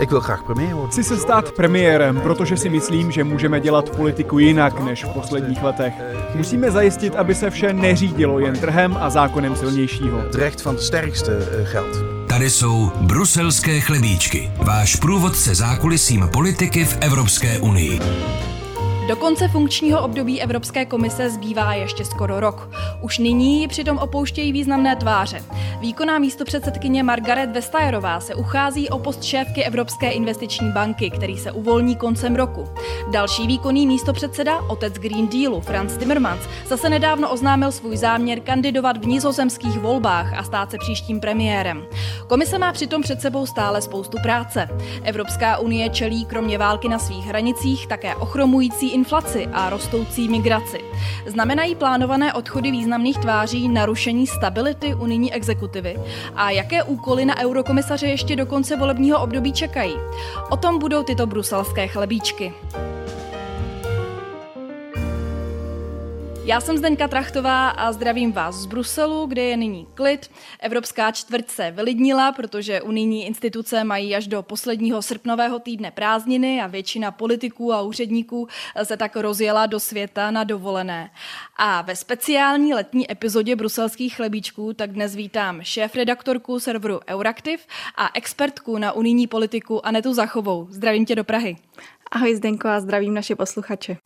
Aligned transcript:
Ik 0.00 0.10
wil 0.10 0.20
graag 0.20 0.44
premier 0.44 0.74
worden. 0.74 0.90
Chci 0.90 1.04
se 1.04 1.16
stát 1.16 1.52
premiérem, 1.52 2.20
protože 2.20 2.56
si 2.56 2.68
myslím, 2.68 3.10
že 3.10 3.24
můžeme 3.24 3.60
dělat 3.60 3.90
politiku 3.90 4.38
jinak 4.38 4.80
než 4.80 5.04
v 5.04 5.08
posledních 5.08 5.62
letech. 5.62 5.94
Musíme 6.34 6.70
zajistit, 6.70 7.16
aby 7.16 7.34
se 7.34 7.50
vše 7.50 7.72
neřídilo 7.72 8.38
jen 8.38 8.58
trhem 8.58 8.96
a 9.00 9.10
zákonem 9.10 9.56
silnějšího. 9.56 10.22
Recht 10.34 10.64
van 10.64 10.76
de 10.76 10.82
sterkste 10.82 11.32
eh, 11.32 11.72
geldt. 11.72 11.96
Tady 12.28 12.50
jsou 12.50 12.90
bruselské 13.00 13.80
chlebíčky, 13.80 14.50
váš 14.56 14.96
průvodce 14.96 15.54
zákulisím 15.54 16.28
politiky 16.32 16.84
v 16.84 16.98
Evropské 17.00 17.58
unii. 17.58 18.00
Do 19.08 19.16
konce 19.16 19.48
funkčního 19.48 20.02
období 20.02 20.42
Evropské 20.42 20.84
komise 20.84 21.30
zbývá 21.30 21.74
ještě 21.74 22.04
skoro 22.04 22.40
rok. 22.40 22.70
Už 23.02 23.18
nyní 23.18 23.60
ji 23.60 23.68
přitom 23.68 23.98
opouštějí 23.98 24.52
významné 24.52 24.96
tváře. 24.96 25.44
Výkonná 25.80 26.18
místopředsedkyně 26.18 27.02
Margaret 27.02 27.50
Vestagerová 27.50 28.20
se 28.20 28.34
uchází 28.34 28.88
o 28.88 28.98
post 28.98 29.22
šéfky 29.24 29.64
Evropské 29.64 30.10
investiční 30.10 30.70
banky, 30.72 31.10
který 31.10 31.38
se 31.38 31.52
uvolní 31.52 31.96
koncem 31.96 32.36
roku. 32.36 32.68
Další 33.10 33.46
výkonný 33.46 33.86
místopředseda, 33.86 34.60
otec 34.68 34.94
Green 34.94 35.28
Dealu 35.28 35.60
Franz 35.60 35.96
Timmermans, 35.96 36.40
zase 36.66 36.88
nedávno 36.88 37.30
oznámil 37.30 37.72
svůj 37.72 37.96
záměr 37.96 38.40
kandidovat 38.40 38.96
v 38.96 39.06
nizozemských 39.06 39.78
volbách 39.78 40.38
a 40.38 40.42
stát 40.42 40.70
se 40.70 40.78
příštím 40.78 41.20
premiérem. 41.20 41.86
Komise 42.26 42.58
má 42.58 42.72
přitom 42.72 43.02
před 43.02 43.20
sebou 43.20 43.46
stále 43.46 43.82
spoustu 43.82 44.18
práce. 44.22 44.68
Evropská 45.02 45.58
unie 45.58 45.90
čelí 45.90 46.24
kromě 46.24 46.58
války 46.58 46.88
na 46.88 46.98
svých 46.98 47.26
hranicích 47.26 47.86
také 47.86 48.14
ochromující 48.14 48.97
inflaci 48.98 49.46
a 49.52 49.70
rostoucí 49.70 50.28
migraci. 50.28 50.80
Znamenají 51.26 51.74
plánované 51.74 52.32
odchody 52.32 52.70
významných 52.70 53.18
tváří 53.18 53.68
narušení 53.68 54.26
stability 54.26 54.94
unijní 54.94 55.32
exekutivy? 55.32 55.96
A 56.34 56.50
jaké 56.50 56.82
úkoly 56.82 57.24
na 57.24 57.38
eurokomisaře 57.38 58.06
ještě 58.06 58.36
do 58.36 58.46
konce 58.46 58.76
volebního 58.76 59.22
období 59.22 59.52
čekají? 59.52 59.94
O 60.50 60.56
tom 60.56 60.78
budou 60.78 61.02
tyto 61.02 61.26
bruselské 61.26 61.88
chlebíčky. 61.88 62.52
Já 66.48 66.60
jsem 66.60 66.78
Zdeňka 66.78 67.08
Trachtová 67.08 67.68
a 67.68 67.92
zdravím 67.92 68.32
vás 68.32 68.54
z 68.54 68.66
Bruselu, 68.66 69.26
kde 69.26 69.42
je 69.42 69.56
nyní 69.56 69.86
klid. 69.94 70.30
Evropská 70.60 71.12
čtvrť 71.12 71.48
se 71.48 71.70
vylidnila, 71.70 72.32
protože 72.32 72.82
unijní 72.82 73.26
instituce 73.26 73.84
mají 73.84 74.16
až 74.16 74.26
do 74.26 74.42
posledního 74.42 75.02
srpnového 75.02 75.58
týdne 75.58 75.90
prázdniny 75.90 76.60
a 76.60 76.66
většina 76.66 77.10
politiků 77.10 77.72
a 77.72 77.82
úředníků 77.82 78.48
se 78.82 78.96
tak 78.96 79.16
rozjela 79.16 79.66
do 79.66 79.80
světa 79.80 80.30
na 80.30 80.44
dovolené. 80.44 81.10
A 81.56 81.82
ve 81.82 81.96
speciální 81.96 82.74
letní 82.74 83.12
epizodě 83.12 83.56
bruselských 83.56 84.16
chlebíčků 84.16 84.72
tak 84.72 84.92
dnes 84.92 85.14
vítám 85.14 85.62
šéf-redaktorku 85.62 86.60
serveru 86.60 87.00
Euraktiv 87.08 87.66
a 87.96 88.10
expertku 88.14 88.78
na 88.78 88.92
unijní 88.92 89.26
politiku 89.26 89.86
Anetu 89.86 90.14
Zachovou. 90.14 90.66
Zdravím 90.70 91.06
tě 91.06 91.16
do 91.16 91.24
Prahy. 91.24 91.56
Ahoj 92.10 92.34
Zdenko 92.34 92.68
a 92.68 92.80
zdravím 92.80 93.14
naše 93.14 93.36
posluchače. 93.36 93.96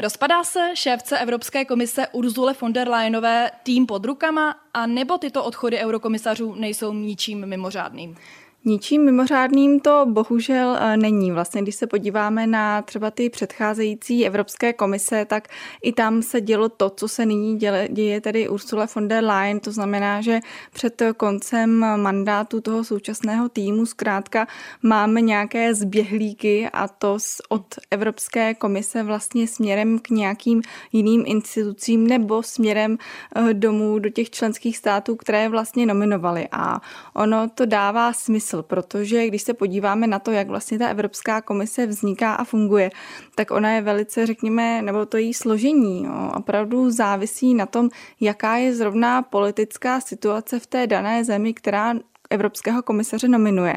Rozpadá 0.00 0.44
se 0.44 0.60
šéfce 0.74 1.18
Evropské 1.18 1.64
komise 1.64 2.08
Urzule 2.12 2.54
von 2.60 2.72
der 2.72 2.88
Leyenové 2.88 3.50
tým 3.62 3.86
pod 3.86 4.04
rukama 4.04 4.56
a 4.74 4.86
nebo 4.86 5.18
tyto 5.18 5.44
odchody 5.44 5.78
eurokomisařů 5.78 6.54
nejsou 6.54 6.92
ničím 6.92 7.46
mimořádným? 7.46 8.16
Ničím 8.64 9.04
mimořádným 9.04 9.80
to 9.80 10.06
bohužel 10.08 10.76
eh, 10.80 10.96
není. 10.96 11.32
Vlastně, 11.32 11.62
když 11.62 11.74
se 11.74 11.86
podíváme 11.86 12.46
na 12.46 12.82
třeba 12.82 13.10
ty 13.10 13.30
předcházející 13.30 14.26
Evropské 14.26 14.72
komise, 14.72 15.24
tak 15.24 15.48
i 15.82 15.92
tam 15.92 16.22
se 16.22 16.40
dělo 16.40 16.68
to, 16.68 16.90
co 16.90 17.08
se 17.08 17.26
nyní 17.26 17.58
děle, 17.58 17.88
děje 17.90 18.20
tedy 18.20 18.48
Ursula 18.48 18.86
von 18.94 19.08
der 19.08 19.24
Leyen. 19.24 19.60
To 19.60 19.72
znamená, 19.72 20.20
že 20.20 20.40
před 20.72 21.02
koncem 21.16 21.84
mandátu 21.96 22.60
toho 22.60 22.84
současného 22.84 23.48
týmu 23.48 23.86
zkrátka 23.86 24.46
máme 24.82 25.20
nějaké 25.20 25.74
zběhlíky 25.74 26.68
a 26.72 26.88
to 26.88 27.18
od 27.48 27.64
Evropské 27.90 28.54
komise 28.54 29.02
vlastně 29.02 29.48
směrem 29.48 29.98
k 29.98 30.10
nějakým 30.10 30.62
jiným 30.92 31.22
institucím 31.26 32.06
nebo 32.06 32.42
směrem 32.42 32.98
eh, 33.34 33.54
domů 33.54 33.98
do 33.98 34.08
těch 34.08 34.30
členských 34.30 34.76
států, 34.76 35.16
které 35.16 35.48
vlastně 35.48 35.86
nominovaly. 35.86 36.48
A 36.52 36.80
ono 37.14 37.48
to 37.48 37.66
dává 37.66 38.12
smysl 38.12 38.47
smysl, 38.48 38.62
protože 38.62 39.26
když 39.26 39.42
se 39.42 39.54
podíváme 39.54 40.06
na 40.06 40.18
to, 40.18 40.30
jak 40.32 40.48
vlastně 40.48 40.78
ta 40.78 40.88
Evropská 40.88 41.40
komise 41.40 41.86
vzniká 41.86 42.34
a 42.34 42.44
funguje, 42.44 42.90
tak 43.34 43.50
ona 43.50 43.72
je 43.72 43.82
velice, 43.82 44.26
řekněme, 44.26 44.82
nebo 44.82 45.06
to 45.06 45.16
její 45.16 45.34
složení, 45.34 46.04
jo, 46.04 46.32
opravdu 46.36 46.90
závisí 46.90 47.54
na 47.54 47.66
tom, 47.66 47.88
jaká 48.20 48.56
je 48.56 48.74
zrovna 48.74 49.22
politická 49.22 50.00
situace 50.00 50.58
v 50.58 50.66
té 50.66 50.86
dané 50.86 51.24
zemi, 51.24 51.54
která 51.54 51.94
evropského 52.30 52.82
komisaře 52.82 53.28
nominuje. 53.28 53.74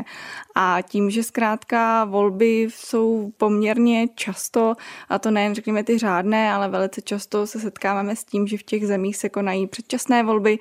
A 0.55 0.77
tím, 0.81 1.09
že 1.09 1.23
zkrátka 1.23 2.05
volby 2.05 2.67
jsou 2.69 3.31
poměrně 3.37 4.07
často, 4.15 4.75
a 5.09 5.19
to 5.19 5.31
nejen 5.31 5.55
řekněme 5.55 5.83
ty 5.83 5.97
řádné, 5.97 6.53
ale 6.53 6.69
velice 6.69 7.01
často 7.01 7.47
se 7.47 7.59
setkáváme 7.59 8.15
s 8.15 8.23
tím, 8.23 8.47
že 8.47 8.57
v 8.57 8.63
těch 8.63 8.87
zemích 8.87 9.17
se 9.17 9.29
konají 9.29 9.67
předčasné 9.67 10.23
volby 10.23 10.59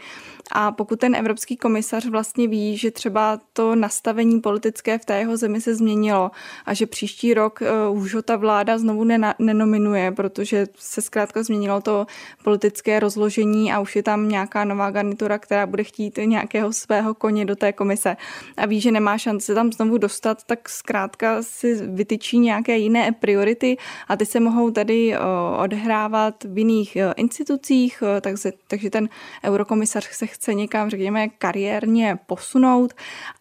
a 0.52 0.72
pokud 0.72 1.00
ten 1.00 1.14
evropský 1.14 1.56
komisař 1.56 2.06
vlastně 2.06 2.48
ví, 2.48 2.76
že 2.76 2.90
třeba 2.90 3.40
to 3.52 3.74
nastavení 3.74 4.40
politické 4.40 4.98
v 4.98 5.04
té 5.04 5.18
jeho 5.18 5.36
zemi 5.36 5.60
se 5.60 5.74
změnilo 5.74 6.30
a 6.66 6.74
že 6.74 6.86
příští 6.86 7.34
rok 7.34 7.60
uh, 7.90 7.98
už 7.98 8.14
ho 8.14 8.22
ta 8.22 8.36
vláda 8.36 8.78
znovu 8.78 9.04
nenominuje, 9.38 10.12
protože 10.12 10.66
se 10.76 11.02
zkrátka 11.02 11.42
změnilo 11.42 11.80
to 11.80 12.06
politické 12.44 13.00
rozložení 13.00 13.72
a 13.72 13.80
už 13.80 13.96
je 13.96 14.02
tam 14.02 14.28
nějaká 14.28 14.64
nová 14.64 14.90
garnitura, 14.90 15.38
která 15.38 15.66
bude 15.66 15.84
chtít 15.84 16.18
nějakého 16.24 16.72
svého 16.72 17.14
koně 17.14 17.44
do 17.44 17.56
té 17.56 17.72
komise 17.80 18.16
a 18.56 18.66
ví, 18.66 18.80
že 18.80 18.92
nemá 18.92 19.18
šanci 19.18 19.46
se 19.46 19.54
tam 19.54 19.72
znovu 19.72 19.98
dostat, 19.98 20.44
tak 20.44 20.68
zkrátka 20.68 21.42
si 21.42 21.74
vytyčí 21.74 22.38
nějaké 22.38 22.76
jiné 22.76 23.12
priority 23.12 23.76
a 24.08 24.16
ty 24.16 24.26
se 24.26 24.40
mohou 24.40 24.70
tady 24.70 25.16
uh, 25.16 25.24
odehrávat 25.62 26.44
v 26.44 26.58
jiných 26.58 26.96
uh, 26.96 27.12
institucích, 27.16 28.02
uh, 28.02 28.20
takže, 28.20 28.52
takže 28.68 28.90
ten 28.90 29.08
eurokomisař 29.44 30.12
se 30.12 30.26
chce 30.26 30.54
někam, 30.54 30.90
řekněme, 30.90 31.28
kariérně 31.28 32.18
posunout 32.26 32.92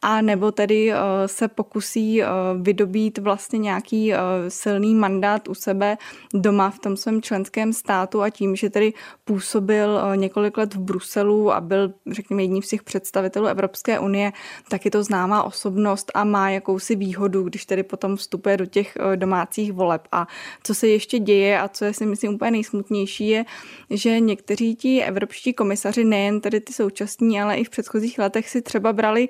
a 0.01 0.21
nebo 0.21 0.51
tedy 0.51 0.91
se 1.25 1.47
pokusí 1.47 2.21
vydobít 2.61 3.17
vlastně 3.17 3.59
nějaký 3.59 4.13
silný 4.47 4.95
mandát 4.95 5.47
u 5.47 5.53
sebe 5.53 5.97
doma 6.33 6.69
v 6.69 6.79
tom 6.79 6.97
svém 6.97 7.21
členském 7.21 7.73
státu 7.73 8.21
a 8.21 8.29
tím, 8.29 8.55
že 8.55 8.69
tedy 8.69 8.93
působil 9.25 9.99
několik 10.15 10.57
let 10.57 10.73
v 10.75 10.79
Bruselu 10.79 11.51
a 11.51 11.61
byl, 11.61 11.93
řekněme, 12.11 12.43
jedním 12.43 12.63
z 12.63 12.69
těch 12.69 12.83
představitelů 12.83 13.47
Evropské 13.47 13.99
unie, 13.99 14.28
tak 14.69 14.85
je 14.85 14.91
to 14.91 15.03
známá 15.03 15.43
osobnost 15.43 16.11
a 16.13 16.23
má 16.23 16.49
jakousi 16.49 16.95
výhodu, 16.95 17.43
když 17.43 17.65
tedy 17.65 17.83
potom 17.83 18.15
vstupuje 18.15 18.57
do 18.57 18.65
těch 18.65 18.97
domácích 19.15 19.73
voleb. 19.73 20.07
A 20.11 20.27
co 20.63 20.75
se 20.75 20.87
ještě 20.87 21.19
děje 21.19 21.59
a 21.61 21.67
co 21.67 21.85
je 21.85 21.93
si 21.93 22.05
myslím 22.05 22.33
úplně 22.33 22.51
nejsmutnější, 22.51 23.27
je, 23.27 23.45
že 23.89 24.19
někteří 24.19 24.75
ti 24.75 25.03
evropští 25.03 25.53
komisaři, 25.53 26.03
nejen 26.03 26.41
tedy 26.41 26.59
ty 26.59 26.73
současní, 26.73 27.41
ale 27.41 27.55
i 27.55 27.63
v 27.63 27.69
předchozích 27.69 28.19
letech 28.19 28.49
si 28.49 28.61
třeba 28.61 28.93
brali 28.93 29.29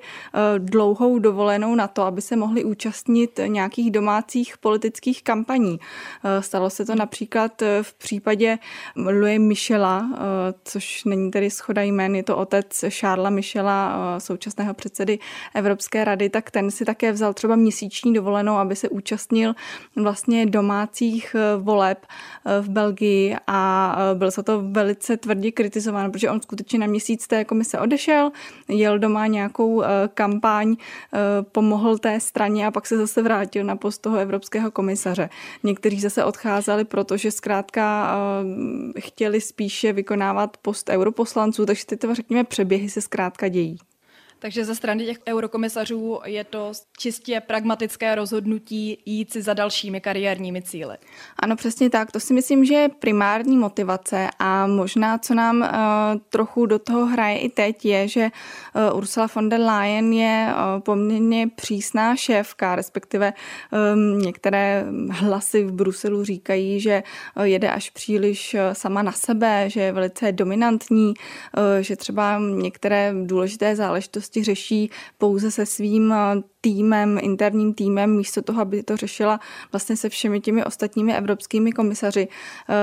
dlouhou 0.58 1.18
dovolenou 1.18 1.74
na 1.74 1.88
to, 1.88 2.02
aby 2.02 2.22
se 2.22 2.36
mohli 2.36 2.64
účastnit 2.64 3.40
nějakých 3.46 3.90
domácích 3.90 4.58
politických 4.58 5.22
kampaní. 5.22 5.80
Stalo 6.40 6.70
se 6.70 6.84
to 6.84 6.94
například 6.94 7.62
v 7.82 7.94
případě 7.94 8.58
Louis 8.96 9.38
Michela, 9.38 10.10
což 10.64 11.04
není 11.04 11.30
tedy 11.30 11.50
schoda 11.50 11.82
jmén, 11.82 12.14
je 12.14 12.22
to 12.22 12.36
otec 12.36 12.84
Charlesa 12.88 13.30
Michela, 13.30 14.20
současného 14.20 14.74
předsedy 14.74 14.89
Evropské 15.54 16.04
rady, 16.04 16.30
tak 16.30 16.50
ten 16.50 16.70
si 16.70 16.84
také 16.84 17.12
vzal 17.12 17.34
třeba 17.34 17.56
měsíční 17.56 18.14
dovolenou, 18.14 18.54
aby 18.54 18.76
se 18.76 18.88
účastnil 18.88 19.54
vlastně 19.96 20.46
domácích 20.46 21.36
voleb 21.58 22.06
v 22.60 22.68
Belgii 22.68 23.36
a 23.46 23.96
byl 24.14 24.30
za 24.30 24.42
to 24.42 24.62
velice 24.62 25.16
tvrdě 25.16 25.52
kritizován, 25.52 26.12
protože 26.12 26.30
on 26.30 26.40
skutečně 26.40 26.78
na 26.78 26.86
měsíc 26.86 27.26
té 27.26 27.44
komise 27.44 27.78
odešel, 27.78 28.30
jel 28.68 28.98
doma 28.98 29.26
nějakou 29.26 29.82
kampaň, 30.14 30.76
pomohl 31.52 31.98
té 31.98 32.20
straně 32.20 32.66
a 32.66 32.70
pak 32.70 32.86
se 32.86 32.96
zase 32.96 33.22
vrátil 33.22 33.64
na 33.64 33.76
post 33.76 33.98
toho 33.98 34.16
evropského 34.16 34.70
komisaře. 34.70 35.28
Někteří 35.62 36.00
zase 36.00 36.24
odcházeli, 36.24 36.84
protože 36.84 37.30
zkrátka 37.30 38.14
chtěli 38.98 39.40
spíše 39.40 39.92
vykonávat 39.92 40.56
post 40.56 40.88
europoslanců, 40.88 41.66
takže 41.66 41.86
ty, 41.86 41.98
řekněme, 42.12 42.44
přeběhy 42.44 42.90
se 42.90 43.00
zkrátka 43.00 43.48
dějí. 43.48 43.78
Takže 44.42 44.64
ze 44.64 44.74
strany 44.74 45.04
těch 45.04 45.18
eurokomisařů 45.28 46.20
je 46.24 46.44
to 46.44 46.72
čistě 46.98 47.42
pragmatické 47.46 48.14
rozhodnutí 48.14 48.98
jít 49.06 49.32
si 49.32 49.42
za 49.42 49.54
dalšími 49.54 50.00
kariérními 50.00 50.62
cíly. 50.62 50.96
Ano, 51.38 51.56
přesně 51.56 51.90
tak. 51.90 52.12
To 52.12 52.20
si 52.20 52.34
myslím, 52.34 52.64
že 52.64 52.74
je 52.74 52.88
primární 52.88 53.56
motivace 53.56 54.28
a 54.38 54.66
možná, 54.66 55.18
co 55.18 55.34
nám 55.34 55.60
uh, 55.60 55.66
trochu 56.30 56.66
do 56.66 56.78
toho 56.78 57.06
hraje 57.06 57.38
i 57.38 57.48
teď, 57.48 57.84
je, 57.84 58.08
že 58.08 58.28
uh, 58.90 58.98
Ursula 58.98 59.28
von 59.34 59.48
der 59.48 59.60
Leyen 59.60 60.12
je 60.12 60.48
uh, 60.48 60.80
poměrně 60.80 61.48
přísná 61.48 62.16
šéfka, 62.16 62.76
respektive 62.76 63.32
um, 63.92 64.18
některé 64.18 64.84
hlasy 65.10 65.64
v 65.64 65.72
Bruselu 65.72 66.24
říkají, 66.24 66.80
že 66.80 67.02
uh, 67.36 67.42
jede 67.42 67.70
až 67.70 67.90
příliš 67.90 68.54
uh, 68.54 68.60
sama 68.72 69.02
na 69.02 69.12
sebe, 69.12 69.70
že 69.70 69.80
je 69.80 69.92
velice 69.92 70.32
dominantní, 70.32 71.08
uh, 71.08 71.62
že 71.80 71.96
třeba 71.96 72.38
některé 72.38 73.14
důležité 73.24 73.76
záležitosti 73.76 74.29
záležitosti 74.30 74.44
řeší 74.44 74.90
pouze 75.18 75.50
se 75.50 75.66
svým 75.66 76.14
týmem, 76.60 77.18
interním 77.22 77.74
týmem, 77.74 78.16
místo 78.16 78.42
toho, 78.42 78.62
aby 78.62 78.82
to 78.82 78.96
řešila 78.96 79.40
vlastně 79.72 79.96
se 79.96 80.08
všemi 80.08 80.40
těmi 80.40 80.64
ostatními 80.64 81.14
evropskými 81.14 81.72
komisaři. 81.72 82.28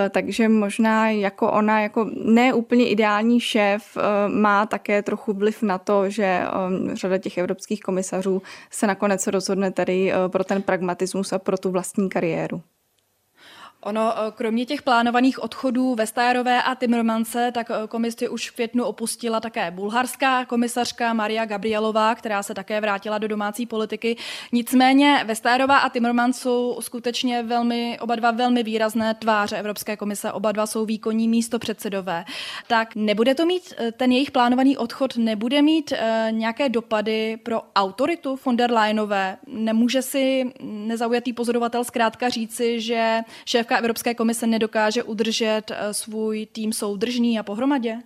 Takže 0.09 0.49
možná 0.49 1.09
jako 1.09 1.51
ona, 1.51 1.81
jako 1.81 2.09
ne 2.25 2.53
úplně 2.53 2.89
ideální 2.89 3.39
šéf, 3.39 3.97
má 4.27 4.65
také 4.65 5.03
trochu 5.03 5.33
vliv 5.33 5.63
na 5.63 5.77
to, 5.77 6.09
že 6.09 6.41
řada 6.93 7.17
těch 7.17 7.37
evropských 7.37 7.81
komisařů 7.81 8.41
se 8.71 8.87
nakonec 8.87 9.27
rozhodne 9.27 9.71
tady 9.71 10.11
pro 10.27 10.43
ten 10.43 10.61
pragmatismus 10.61 11.33
a 11.33 11.39
pro 11.39 11.57
tu 11.57 11.71
vlastní 11.71 12.09
kariéru. 12.09 12.61
Ono, 13.81 14.13
eh, 14.17 14.31
kromě 14.31 14.65
těch 14.65 14.81
plánovaných 14.81 15.43
odchodů 15.43 15.95
Vestajerové 15.95 16.63
a 16.63 16.75
Timmermanse, 16.75 17.51
tak 17.51 17.71
eh, 17.71 17.87
komisi 17.87 18.29
už 18.29 18.49
v 18.49 18.55
květnu 18.55 18.83
opustila 18.83 19.39
také 19.39 19.71
bulharská 19.71 20.45
komisařka 20.45 21.13
Maria 21.13 21.45
Gabrielová, 21.45 22.15
která 22.15 22.43
se 22.43 22.53
také 22.53 22.81
vrátila 22.81 23.17
do 23.17 23.27
domácí 23.27 23.65
politiky. 23.65 24.17
Nicméně 24.51 25.23
Vestajerová 25.25 25.77
a 25.77 25.89
Timmermans 25.89 26.39
jsou 26.39 26.77
skutečně 26.81 27.43
velmi, 27.43 27.97
oba 28.01 28.15
dva 28.15 28.31
velmi 28.31 28.63
výrazné 28.63 29.13
tváře 29.13 29.57
Evropské 29.57 29.97
komise, 29.97 30.31
oba 30.31 30.51
dva 30.51 30.65
jsou 30.65 30.85
výkonní 30.85 31.27
místo 31.27 31.59
předsedové. 31.59 32.25
Tak 32.67 32.95
nebude 32.95 33.35
to 33.35 33.45
mít, 33.45 33.73
eh, 33.77 33.91
ten 33.91 34.11
jejich 34.11 34.31
plánovaný 34.31 34.77
odchod 34.77 35.17
nebude 35.17 35.61
mít 35.61 35.93
nějaké 36.31 36.69
dopady 36.69 37.37
pro 37.37 37.61
autoritu 37.75 38.39
von 38.45 38.57
der 38.57 38.71
Leyenové? 38.71 39.37
Nemůže 39.47 40.01
si 40.01 40.51
nezaujatý 40.61 41.33
pozorovatel 41.33 41.83
zkrátka 41.83 42.29
říci, 42.29 42.81
že 42.81 43.21
šéfka 43.67 43.77
Evropské 43.77 44.15
komise 44.15 44.47
nedokáže 44.47 45.03
udržet 45.03 45.71
eh, 45.71 45.93
svůj 45.93 46.47
tým 46.51 46.73
soudržný 46.73 47.39
a 47.39 47.43
pohromadě? 47.43 47.99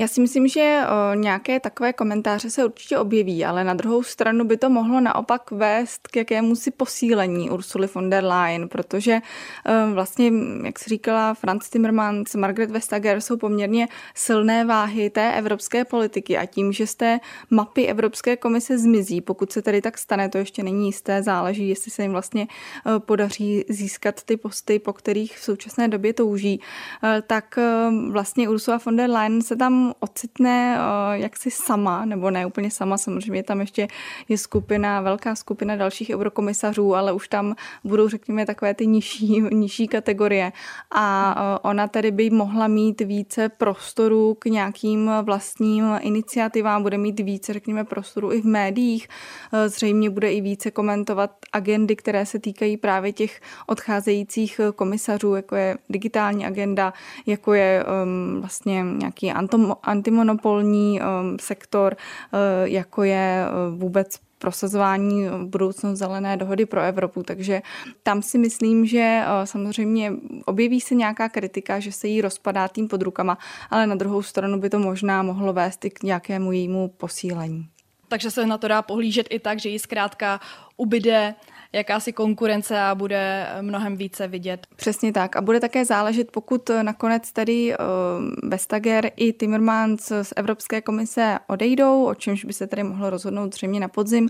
Já 0.00 0.08
si 0.08 0.20
myslím, 0.20 0.48
že 0.48 0.80
o, 0.88 1.14
nějaké 1.14 1.60
takové 1.60 1.92
komentáře 1.92 2.50
se 2.50 2.64
určitě 2.64 2.98
objeví, 2.98 3.44
ale 3.44 3.64
na 3.64 3.74
druhou 3.74 4.02
stranu 4.02 4.44
by 4.44 4.56
to 4.56 4.70
mohlo 4.70 5.00
naopak 5.00 5.50
vést 5.50 6.08
k 6.08 6.16
jakému 6.16 6.56
si 6.56 6.70
posílení 6.70 7.50
Ursuly 7.50 7.88
von 7.94 8.10
der 8.10 8.24
Leyen, 8.24 8.68
protože 8.68 9.20
o, 9.20 9.94
vlastně, 9.94 10.32
jak 10.64 10.78
se 10.78 10.90
říkala 10.90 11.34
Franz 11.34 11.70
Timmermans, 11.70 12.34
Margaret 12.34 12.70
Vestager 12.70 13.20
jsou 13.20 13.36
poměrně 13.36 13.88
silné 14.14 14.64
váhy 14.64 15.10
té 15.10 15.32
evropské 15.32 15.84
politiky 15.84 16.38
a 16.38 16.46
tím, 16.46 16.72
že 16.72 16.86
z 16.86 16.94
té 16.94 17.20
mapy 17.50 17.86
Evropské 17.86 18.36
komise 18.36 18.78
zmizí, 18.78 19.20
pokud 19.20 19.52
se 19.52 19.62
tedy 19.62 19.80
tak 19.80 19.98
stane, 19.98 20.28
to 20.28 20.38
ještě 20.38 20.62
není 20.62 20.86
jisté, 20.86 21.22
záleží, 21.22 21.68
jestli 21.68 21.90
se 21.90 22.02
jim 22.02 22.12
vlastně 22.12 22.46
o, 22.96 23.00
podaří 23.00 23.64
získat 23.68 24.22
ty 24.22 24.36
posty, 24.36 24.78
po 24.78 24.92
kterých 24.92 25.38
v 25.38 25.44
současné 25.44 25.88
době 25.88 26.12
touží, 26.12 26.60
tak 27.26 27.58
vlastně 28.10 28.48
Ursula 28.48 28.80
von 28.84 28.96
der 28.96 29.10
Leyen 29.10 29.42
se 29.42 29.56
tam 29.56 29.89
ocitne 30.00 30.78
eh, 30.78 31.18
jaksi 31.18 31.50
sama, 31.50 32.04
nebo 32.04 32.30
ne 32.30 32.46
úplně 32.46 32.70
sama, 32.70 32.98
samozřejmě 32.98 33.42
tam 33.42 33.60
ještě 33.60 33.88
je 34.28 34.38
skupina, 34.38 35.00
velká 35.00 35.34
skupina 35.34 35.76
dalších 35.76 36.10
eurokomisařů, 36.10 36.94
ale 36.94 37.12
už 37.12 37.28
tam 37.28 37.54
budou, 37.84 38.08
řekněme, 38.08 38.46
takové 38.46 38.74
ty 38.74 38.86
nižší, 38.86 39.40
nižší 39.52 39.88
kategorie. 39.88 40.52
A 40.90 41.34
eh, 41.36 41.68
ona 41.68 41.88
tedy 41.88 42.10
by 42.10 42.30
mohla 42.30 42.68
mít 42.68 43.00
více 43.00 43.48
prostoru 43.48 44.34
k 44.34 44.44
nějakým 44.44 45.10
vlastním 45.22 45.84
iniciativám, 46.00 46.82
bude 46.82 46.98
mít 46.98 47.20
více, 47.20 47.52
řekněme, 47.52 47.84
prostoru 47.84 48.32
i 48.32 48.40
v 48.40 48.46
médiích. 48.46 49.08
Eh, 49.52 49.68
zřejmě 49.68 50.10
bude 50.10 50.32
i 50.32 50.40
více 50.40 50.70
komentovat 50.70 51.30
agendy, 51.52 51.96
které 51.96 52.26
se 52.26 52.38
týkají 52.38 52.76
právě 52.76 53.12
těch 53.12 53.40
odcházejících 53.66 54.60
komisařů, 54.76 55.34
jako 55.34 55.56
je 55.56 55.78
digitální 55.88 56.46
agenda, 56.46 56.92
jako 57.26 57.54
je 57.54 57.84
um, 57.84 58.40
vlastně 58.40 58.82
nějaký 58.82 59.30
antom, 59.32 59.69
antimonopolní 59.82 61.00
um, 61.00 61.36
sektor, 61.40 61.96
uh, 61.96 62.38
jako 62.64 63.02
je 63.02 63.44
uh, 63.44 63.80
vůbec 63.80 64.18
prosazování 64.38 65.26
budoucnost 65.44 65.98
zelené 65.98 66.36
dohody 66.36 66.66
pro 66.66 66.80
Evropu. 66.80 67.22
Takže 67.22 67.62
tam 68.02 68.22
si 68.22 68.38
myslím, 68.38 68.86
že 68.86 69.22
uh, 69.22 69.44
samozřejmě 69.44 70.12
objeví 70.44 70.80
se 70.80 70.94
nějaká 70.94 71.28
kritika, 71.28 71.80
že 71.80 71.92
se 71.92 72.08
jí 72.08 72.20
rozpadá 72.20 72.68
tým 72.68 72.88
pod 72.88 73.02
rukama, 73.02 73.38
ale 73.70 73.86
na 73.86 73.94
druhou 73.94 74.22
stranu 74.22 74.60
by 74.60 74.70
to 74.70 74.78
možná 74.78 75.22
mohlo 75.22 75.52
vést 75.52 75.84
i 75.84 75.90
k 75.90 76.02
nějakému 76.02 76.52
jejímu 76.52 76.88
posílení. 76.88 77.66
Takže 78.08 78.30
se 78.30 78.46
na 78.46 78.58
to 78.58 78.68
dá 78.68 78.82
pohlížet 78.82 79.26
i 79.30 79.38
tak, 79.38 79.58
že 79.58 79.68
jí 79.68 79.78
zkrátka 79.78 80.40
ubyde 80.76 81.34
jakási 81.72 82.12
konkurence 82.12 82.80
a 82.80 82.94
bude 82.94 83.46
mnohem 83.60 83.96
více 83.96 84.28
vidět. 84.28 84.66
Přesně 84.76 85.12
tak. 85.12 85.36
A 85.36 85.40
bude 85.40 85.60
také 85.60 85.84
záležet, 85.84 86.30
pokud 86.30 86.70
nakonec 86.82 87.32
tedy 87.32 87.74
uh, 87.74 88.50
Vestager 88.50 89.10
i 89.16 89.32
Timmermans 89.32 90.12
z 90.22 90.32
Evropské 90.36 90.80
komise 90.80 91.38
odejdou, 91.46 92.04
o 92.04 92.14
čemž 92.14 92.44
by 92.44 92.52
se 92.52 92.66
tedy 92.66 92.82
mohlo 92.82 93.10
rozhodnout 93.10 93.54
zřejmě 93.54 93.80
na 93.80 93.88
podzim, 93.88 94.28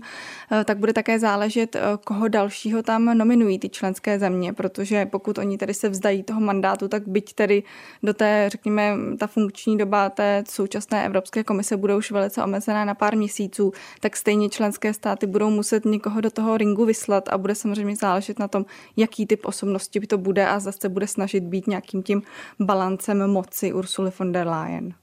tak 0.65 0.77
bude 0.77 0.93
také 0.93 1.19
záležet, 1.19 1.77
koho 2.03 2.27
dalšího 2.27 2.83
tam 2.83 3.17
nominují 3.17 3.59
ty 3.59 3.69
členské 3.69 4.19
země, 4.19 4.53
protože 4.53 5.05
pokud 5.05 5.37
oni 5.37 5.57
tedy 5.57 5.73
se 5.73 5.89
vzdají 5.89 6.23
toho 6.23 6.41
mandátu, 6.41 6.87
tak 6.87 7.07
byť 7.07 7.33
tedy 7.33 7.63
do 8.03 8.13
té, 8.13 8.49
řekněme, 8.51 8.95
ta 9.19 9.27
funkční 9.27 9.77
doba 9.77 10.09
té 10.09 10.43
současné 10.49 11.05
Evropské 11.05 11.43
komise 11.43 11.77
bude 11.77 11.95
už 11.95 12.11
velice 12.11 12.43
omezená 12.43 12.85
na 12.85 12.93
pár 12.93 13.17
měsíců, 13.17 13.71
tak 13.99 14.17
stejně 14.17 14.49
členské 14.49 14.93
státy 14.93 15.27
budou 15.27 15.49
muset 15.49 15.85
někoho 15.85 16.21
do 16.21 16.31
toho 16.31 16.57
ringu 16.57 16.85
vyslat 16.85 17.29
a 17.31 17.37
bude 17.37 17.55
samozřejmě 17.55 17.95
záležet 17.95 18.39
na 18.39 18.47
tom, 18.47 18.65
jaký 18.97 19.25
typ 19.25 19.45
osobnosti 19.45 19.99
by 19.99 20.07
to 20.07 20.17
bude 20.17 20.47
a 20.47 20.59
zase 20.59 20.89
bude 20.89 21.07
snažit 21.07 21.43
být 21.43 21.67
nějakým 21.67 22.03
tím 22.03 22.21
balancem 22.59 23.27
moci 23.27 23.73
Ursuly 23.73 24.11
von 24.19 24.31
der 24.31 24.47
Leyen. 24.47 24.93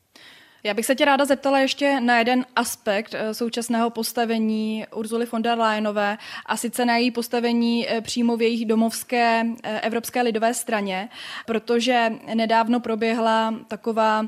Já 0.62 0.74
bych 0.74 0.86
se 0.86 0.94
tě 0.94 1.04
ráda 1.04 1.24
zeptala 1.24 1.58
ještě 1.58 2.00
na 2.00 2.18
jeden 2.18 2.46
aspekt 2.56 3.14
eh, 3.14 3.34
současného 3.34 3.90
postavení 3.90 4.86
Urzuly 4.94 5.26
von 5.26 5.42
der 5.42 5.58
Leyenové 5.58 6.18
a 6.46 6.56
sice 6.56 6.84
na 6.84 6.96
její 6.96 7.10
postavení 7.10 7.88
eh, 7.88 8.00
přímo 8.00 8.36
v 8.36 8.42
jejich 8.42 8.66
domovské 8.66 9.44
eh, 9.62 9.80
Evropské 9.80 10.22
lidové 10.22 10.54
straně, 10.54 11.08
protože 11.46 12.12
nedávno 12.34 12.80
proběhla 12.80 13.54
taková 13.68 14.26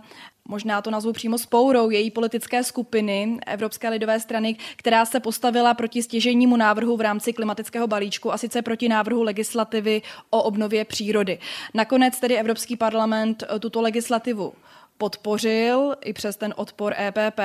možná 0.51 0.83
to 0.83 0.91
nazvu 0.91 1.13
přímo 1.13 1.39
spourou 1.39 1.91
její 1.91 2.11
politické 2.11 2.65
skupiny 2.65 3.39
Evropské 3.47 3.89
lidové 3.89 4.21
strany, 4.21 4.57
která 4.77 5.05
se 5.05 5.21
postavila 5.21 5.75
proti 5.75 6.03
stěžejnímu 6.03 6.57
návrhu 6.57 6.97
v 6.97 7.01
rámci 7.01 7.33
klimatického 7.33 7.87
balíčku 7.87 8.33
a 8.33 8.39
sice 8.39 8.63
proti 8.63 8.89
návrhu 8.89 9.23
legislativy 9.23 10.03
o 10.31 10.43
obnově 10.43 10.85
přírody. 10.85 11.39
Nakonec 11.75 12.21
tedy 12.21 12.39
Evropský 12.39 12.77
parlament 12.77 13.43
eh, 13.43 13.59
tuto 13.59 13.81
legislativu 13.81 14.53
podpořil 14.99 15.97
i 16.05 16.13
přes 16.13 16.37
ten 16.37 16.55
odpor 16.57 16.95
EPP. 16.99 17.41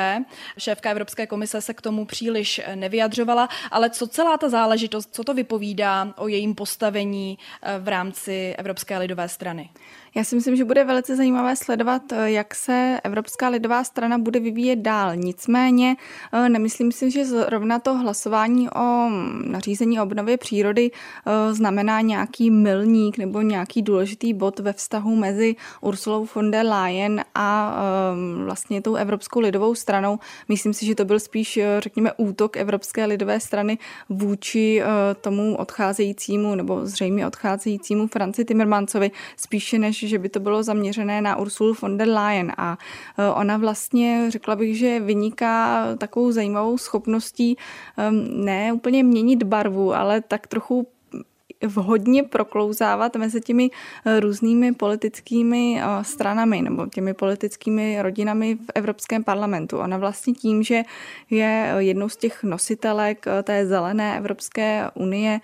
Šéfka 0.57 0.91
Evropské 0.91 1.27
komise 1.27 1.61
se 1.61 1.73
k 1.73 1.81
tomu 1.81 2.05
příliš 2.05 2.61
nevyjadřovala, 2.75 3.49
ale 3.71 3.89
co 3.89 4.07
celá 4.07 4.37
ta 4.37 4.49
záležitost, 4.49 5.09
co 5.11 5.23
to 5.23 5.33
vypovídá 5.33 6.13
o 6.17 6.27
jejím 6.27 6.55
postavení 6.55 7.37
eh, 7.37 7.79
v 7.79 7.87
rámci 7.87 8.55
Evropské 8.57 8.97
lidové 8.97 9.29
strany? 9.29 9.69
Já 10.17 10.23
si 10.23 10.35
myslím, 10.35 10.55
že 10.55 10.65
bude 10.65 10.83
velice 10.83 11.15
zajímavé 11.15 11.55
sledovat, 11.55 12.01
eh, 12.11 12.31
jak 12.31 12.55
se 12.55 12.99
Evropská 13.03 13.49
lidová 13.49 13.83
strana 13.83 14.17
bude 14.17 14.39
vyvíjet 14.39 14.75
dál. 14.75 15.15
Nicméně 15.15 15.95
eh, 16.33 16.49
nemyslím 16.49 16.91
si, 16.91 17.11
že 17.11 17.25
zrovna 17.25 17.79
to 17.79 17.93
hlasování 17.93 18.69
o 18.69 19.09
mm, 19.09 19.51
nařízení 19.51 19.99
obnovy 19.99 20.37
přírody 20.37 20.91
eh, 20.91 21.53
znamená 21.53 22.01
nějaký 22.01 22.51
milník 22.51 23.17
nebo 23.17 23.41
nějaký 23.41 23.81
důležitý 23.81 24.33
bod 24.33 24.59
ve 24.59 24.73
vztahu 24.73 25.15
mezi 25.15 25.55
Ursulou 25.81 26.27
von 26.35 26.51
der 26.51 26.65
Leyen 26.65 27.23
a 27.35 27.75
vlastně 28.45 28.81
tou 28.81 28.95
Evropskou 28.95 29.39
lidovou 29.39 29.75
stranou. 29.75 30.19
Myslím 30.49 30.73
si, 30.73 30.85
že 30.85 30.95
to 30.95 31.05
byl 31.05 31.19
spíš, 31.19 31.59
řekněme, 31.79 32.11
útok 32.17 32.57
Evropské 32.57 33.05
lidové 33.05 33.39
strany 33.39 33.77
vůči 34.09 34.81
tomu 35.21 35.55
odcházejícímu 35.55 36.55
nebo 36.55 36.85
zřejmě 36.85 37.27
odcházejícímu 37.27 38.07
Franci 38.07 38.45
Timmermansovi, 38.45 39.11
spíše 39.37 39.79
než 39.79 40.04
že 40.07 40.19
by 40.19 40.29
to 40.29 40.39
bylo 40.39 40.63
zaměřené 40.63 41.21
na 41.21 41.35
Ursulu 41.35 41.75
von 41.81 41.97
der 41.97 42.09
Leyen 42.09 42.51
a 42.57 42.77
e, 43.17 43.29
ona 43.29 43.57
vlastně, 43.57 44.25
řekla 44.29 44.55
bych, 44.55 44.77
že 44.77 44.99
vyniká 44.99 45.85
takovou 45.97 46.31
zajímavou 46.31 46.77
schopností 46.77 47.57
ne 48.29 48.73
úplně 48.73 49.03
měnit 49.03 49.43
barvu, 49.43 49.93
ale 49.93 50.21
tak 50.21 50.47
trochu 50.47 50.87
vhodně 51.63 52.23
proklouzávat 52.23 53.15
mezi 53.15 53.41
těmi 53.41 53.69
eh, 54.05 54.19
různými 54.19 54.73
politickými 54.73 55.81
eh, 55.81 56.03
stranami 56.03 56.61
nebo 56.61 56.85
těmi 56.87 57.13
politickými 57.13 58.01
rodinami 58.01 58.55
v 58.55 58.71
Evropském 58.75 59.23
parlamentu. 59.23 59.77
Ona 59.77 59.97
vlastně 59.97 60.33
tím, 60.33 60.63
že 60.63 60.83
je 61.29 61.73
jednou 61.77 62.09
z 62.09 62.17
těch 62.17 62.43
nositelek 62.43 63.27
eh, 63.27 63.43
té 63.43 63.67
zelené 63.67 64.17
Evropské 64.17 64.89
unie, 64.93 65.39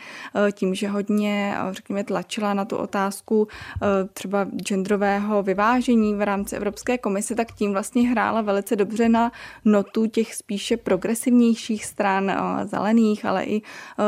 tím, 0.51 0.75
že 0.75 0.87
hodně, 0.87 1.55
řekněme, 1.71 2.03
tlačila 2.03 2.53
na 2.53 2.65
tu 2.65 2.77
otázku 2.77 3.47
třeba 4.13 4.43
genderového 4.43 5.43
vyvážení 5.43 6.15
v 6.15 6.21
rámci 6.21 6.55
Evropské 6.55 6.97
komise, 6.97 7.35
tak 7.35 7.51
tím 7.51 7.71
vlastně 7.71 8.09
hrála 8.09 8.41
velice 8.41 8.75
dobře 8.75 9.09
na 9.09 9.31
notu 9.65 10.05
těch 10.05 10.35
spíše 10.35 10.77
progresivnějších 10.77 11.85
stran 11.85 12.31
zelených, 12.65 13.25
ale 13.25 13.43
i 13.43 13.61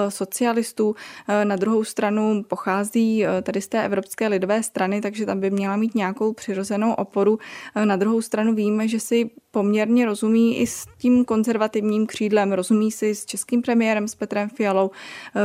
socialistů. 0.10 0.95
Na 1.43 1.55
druhou 1.55 1.83
stranu 1.94 2.44
pochází 2.48 3.26
tady 3.44 3.62
z 3.62 3.68
té 3.68 3.86
Evropské 3.86 4.28
lidové 4.28 4.64
strany, 4.64 5.02
takže 5.02 5.26
tam 5.26 5.40
by 5.40 5.50
měla 5.50 5.76
mít 5.76 5.96
nějakou 5.96 6.34
přirozenou 6.34 6.94
oporu. 6.94 7.40
Na 7.86 7.96
druhou 7.96 8.22
stranu 8.22 8.54
víme, 8.54 8.88
že 8.88 9.00
si 9.00 9.30
poměrně 9.52 10.06
rozumí 10.06 10.58
i 10.60 10.68
s 10.68 10.86
tím 10.98 11.26
konzervativním 11.26 12.06
křídlem, 12.06 12.52
rozumí 12.52 12.92
si 12.92 13.16
s 13.16 13.26
českým 13.26 13.62
premiérem, 13.62 14.08
s 14.08 14.16
Petrem 14.16 14.50
Fialou. 14.50 14.92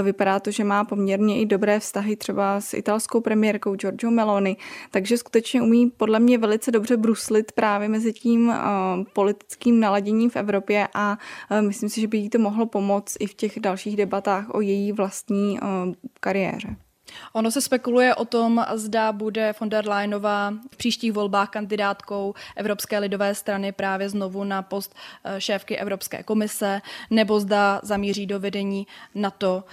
Vypadá 0.03 0.41
to, 0.41 0.51
že 0.51 0.65
má 0.65 0.85
poměrně 0.85 1.41
i 1.41 1.47
dobré 1.47 1.81
vztahy 1.81 2.17
třeba 2.17 2.61
s 2.61 2.75
italskou 2.75 3.21
premiérkou 3.21 3.77
Giorgio 3.77 4.11
Meloni, 4.11 4.57
takže 4.91 5.19
skutečně 5.19 5.63
umí 5.63 5.91
podle 5.97 6.21
mě 6.21 6.39
velice 6.39 6.71
dobře 6.71 6.97
bruslit 6.97 7.53
právě 7.53 7.89
mezi 7.89 8.13
tím 8.13 8.53
politickým 9.13 9.81
naladěním 9.81 10.31
v 10.31 10.37
Evropě 10.37 10.89
a 10.95 11.19
myslím 11.61 11.89
si, 11.89 12.01
že 12.01 12.07
by 12.07 12.19
jí 12.19 12.31
to 12.31 12.39
mohlo 12.39 12.67
pomoct 12.67 13.17
i 13.21 13.27
v 13.27 13.35
těch 13.35 13.61
dalších 13.61 13.97
debatách 13.97 14.55
o 14.55 14.61
její 14.61 14.93
vlastní 14.93 15.59
kariéře. 16.21 16.38
Ono 17.33 17.51
se 17.51 17.61
spekuluje 17.61 18.15
o 18.15 18.25
tom, 18.25 18.65
zda 18.75 19.13
bude 19.13 19.55
von 19.61 19.69
der 19.69 19.89
Leyenová 19.89 20.55
v 20.71 20.77
příštích 20.77 21.13
volbách 21.13 21.51
kandidátkou 21.51 22.35
Evropské 22.57 22.99
lidové 22.99 23.35
strany 23.35 23.73
právě 23.73 24.09
znovu 24.09 24.45
na 24.45 24.63
post 24.63 24.95
eh, 25.25 25.41
šéfky 25.41 25.77
Evropské 25.77 26.23
komise, 26.23 26.81
nebo 27.11 27.41
zda 27.41 27.81
zamíří 27.83 28.27
do 28.27 28.41
vedení 28.41 28.87
NATO. 29.15 29.65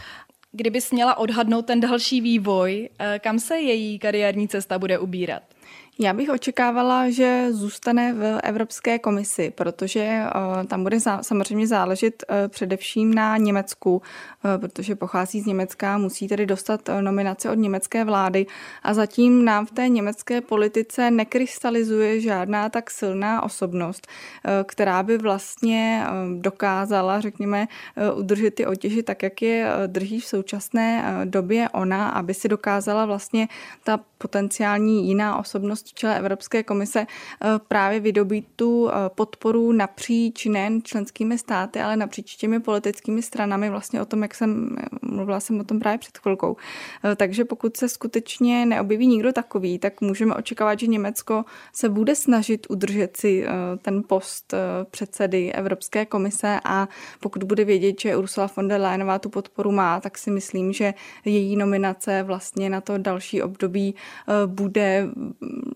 Kdyby 0.52 0.82
směla 0.82 1.18
odhadnout 1.18 1.66
ten 1.66 1.80
další 1.80 2.22
vývoj, 2.22 2.90
eh, 3.00 3.20
kam 3.20 3.40
se 3.40 3.58
její 3.58 4.00
kariérní 4.00 4.48
cesta 4.48 4.80
bude 4.80 5.00
ubírat? 5.00 5.44
Já 6.00 6.14
bych 6.14 6.30
očekávala, 6.30 7.10
že 7.10 7.48
zůstane 7.52 8.14
v 8.14 8.40
Evropské 8.44 9.00
komisi, 9.00 9.52
protože 9.56 10.24
uh, 10.24 10.64
tam 10.64 10.84
bude 10.84 10.98
samozřejmě 11.22 11.68
záležet 11.68 12.24
uh, 12.30 12.36
především 12.48 13.14
na 13.14 13.38
Německu, 13.38 13.96
uh, 13.96 14.02
protože 14.62 14.96
pochází 14.96 15.42
z 15.42 15.46
Německa, 15.46 15.98
musí 15.98 16.28
tedy 16.28 16.46
dostat 16.46 16.90
nominaci 17.02 17.50
od 17.50 17.54
německé 17.54 18.06
vlády. 18.06 18.46
A 18.84 18.94
zatím 18.94 19.46
nám 19.46 19.66
v 19.66 19.72
té 19.72 19.90
německé 19.90 20.42
politice 20.42 21.12
nekrystalizuje 21.12 22.22
žádná 22.22 22.70
tak 22.70 22.92
silná 22.92 23.44
osobnost, 23.44 24.08
která 24.66 25.04
by 25.04 25.18
vlastně 25.18 26.04
dokázala, 26.40 27.22
řekněme, 27.22 27.68
udržet 28.16 28.56
ty 28.56 28.66
otěži 28.66 29.04
tak, 29.04 29.24
jak 29.24 29.42
je 29.42 29.68
drží 29.88 30.20
v 30.20 30.26
současné 30.26 31.16
době 31.26 31.70
ona, 31.70 32.10
aby 32.10 32.34
si 32.34 32.48
dokázala 32.48 33.06
vlastně 33.06 33.48
ta 33.84 34.00
potenciální 34.18 35.08
jiná 35.08 35.38
osobnost 35.38 35.85
v 35.86 35.94
čele 35.94 36.20
Evropské 36.20 36.64
komise 36.64 37.00
eh, 37.00 37.48
právě 37.68 38.00
vydobít 38.00 38.48
tu 38.56 38.90
eh, 38.90 38.94
podporu 39.16 39.72
napříč 39.72 40.46
nejen 40.46 40.82
členskými 40.84 41.38
státy, 41.38 41.80
ale 41.80 41.98
napříč 41.98 42.36
těmi 42.36 42.60
politickými 42.60 43.22
stranami, 43.22 43.70
vlastně 43.70 44.02
o 44.02 44.06
tom, 44.06 44.22
jak 44.22 44.36
jsem 44.36 44.76
mluvila 45.02 45.40
jsem 45.40 45.60
o 45.60 45.64
tom 45.64 45.80
právě 45.80 45.98
před 45.98 46.18
chvilkou. 46.18 46.58
Eh, 47.04 47.16
takže 47.16 47.46
pokud 47.46 47.78
se 47.78 47.90
skutečně 47.90 48.66
neobjeví 48.66 49.08
nikdo 49.08 49.34
takový, 49.34 49.80
tak 49.80 50.02
můžeme 50.02 50.36
očekávat, 50.36 50.80
že 50.80 50.88
Německo 50.88 51.46
se 51.74 51.90
bude 51.90 52.16
snažit 52.16 52.68
udržet 52.70 53.18
si 53.18 53.46
ten 53.82 54.04
post 54.08 54.54
předsedy 54.92 55.54
Evropské 55.54 56.06
komise 56.06 56.60
a 56.64 56.88
pokud 57.20 57.44
bude 57.44 57.66
vědět, 57.66 58.00
že 58.00 58.16
Ursula 58.16 58.50
von 58.56 58.68
der 58.68 58.82
Leyenová 58.82 59.20
tu 59.20 59.30
podporu 59.30 59.72
má, 59.72 60.00
tak 60.00 60.18
si 60.18 60.32
myslím, 60.32 60.74
že 60.74 60.94
její 61.26 61.56
nominace 61.56 62.24
vlastně 62.24 62.70
na 62.70 62.82
to 62.82 62.98
další 62.98 63.42
období 63.42 63.96
bude 64.46 65.08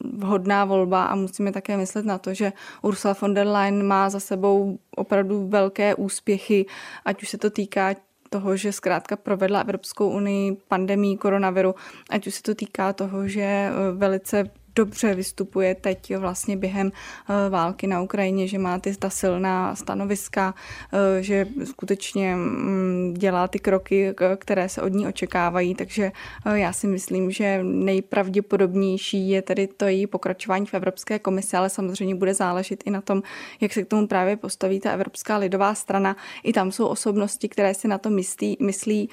vhodná 0.04 0.66
volba 0.66 1.06
a 1.06 1.16
musíme 1.16 1.52
také 1.52 1.78
myslet 1.78 2.06
na 2.06 2.18
to, 2.18 2.34
že 2.34 2.54
Ursula 2.82 3.16
von 3.22 3.34
der 3.34 3.48
Leyen 3.48 3.88
má 3.88 4.10
za 4.10 4.20
sebou 4.20 4.80
opravdu 4.96 5.48
velké 5.48 5.96
úspěchy, 5.96 6.66
ať 7.06 7.24
už 7.24 7.30
se 7.30 7.38
to 7.38 7.50
týká 7.50 7.96
toho, 8.30 8.56
že 8.56 8.72
zkrátka 8.72 9.16
provedla 9.16 9.60
Evropskou 9.60 10.10
unii 10.10 10.58
pandemii 10.68 11.18
koronaviru, 11.18 11.76
ať 12.10 12.28
už 12.28 12.34
se 12.36 12.44
to 12.44 12.56
týká 12.56 12.94
toho, 12.94 13.28
že 13.28 13.70
velice 13.94 14.44
dobře 14.76 15.16
vystupuje 15.16 15.76
teď 15.76 16.16
vlastně 16.18 16.58
během 16.58 16.92
eh, 16.92 17.50
války 17.50 17.88
na 17.88 18.02
Ukrajině, 18.02 18.48
že 18.48 18.58
má 18.58 18.80
ty 18.80 18.96
ta 18.96 19.10
silná 19.10 19.76
stanoviska, 19.76 20.54
eh, 20.94 21.24
že 21.24 21.48
skutečně 21.64 22.36
mm, 22.36 23.14
dělá 23.18 23.48
ty 23.48 23.60
kroky, 23.60 24.16
které 24.38 24.70
se 24.70 24.82
od 24.82 24.88
ní 24.88 25.08
očekávají, 25.08 25.76
takže 25.76 26.12
eh, 26.46 26.60
já 26.60 26.74
si 26.74 26.88
myslím, 26.88 27.32
že 27.32 27.60
nejpravděpodobnější 27.64 29.30
je 29.30 29.42
tedy 29.42 29.68
to 29.68 29.86
její 29.86 30.08
pokračování 30.08 30.66
v 30.66 30.74
Evropské 30.74 31.20
komisi, 31.20 31.58
ale 31.58 31.70
samozřejmě 31.70 32.16
bude 32.16 32.34
záležet 32.34 32.84
i 32.86 32.92
na 32.92 33.02
tom, 33.02 33.24
jak 33.62 33.74
se 33.74 33.84
k 33.84 33.88
tomu 33.88 34.08
právě 34.08 34.38
postaví 34.38 34.80
ta 34.80 34.92
Evropská 34.92 35.38
lidová 35.38 35.76
strana. 35.76 36.16
I 36.44 36.54
tam 36.54 36.72
jsou 36.72 36.88
osobnosti, 36.88 37.50
které 37.50 37.74
si 37.74 37.88
na 37.88 37.98
to 37.98 38.10
myslí. 38.10 38.58
myslí. 38.60 39.10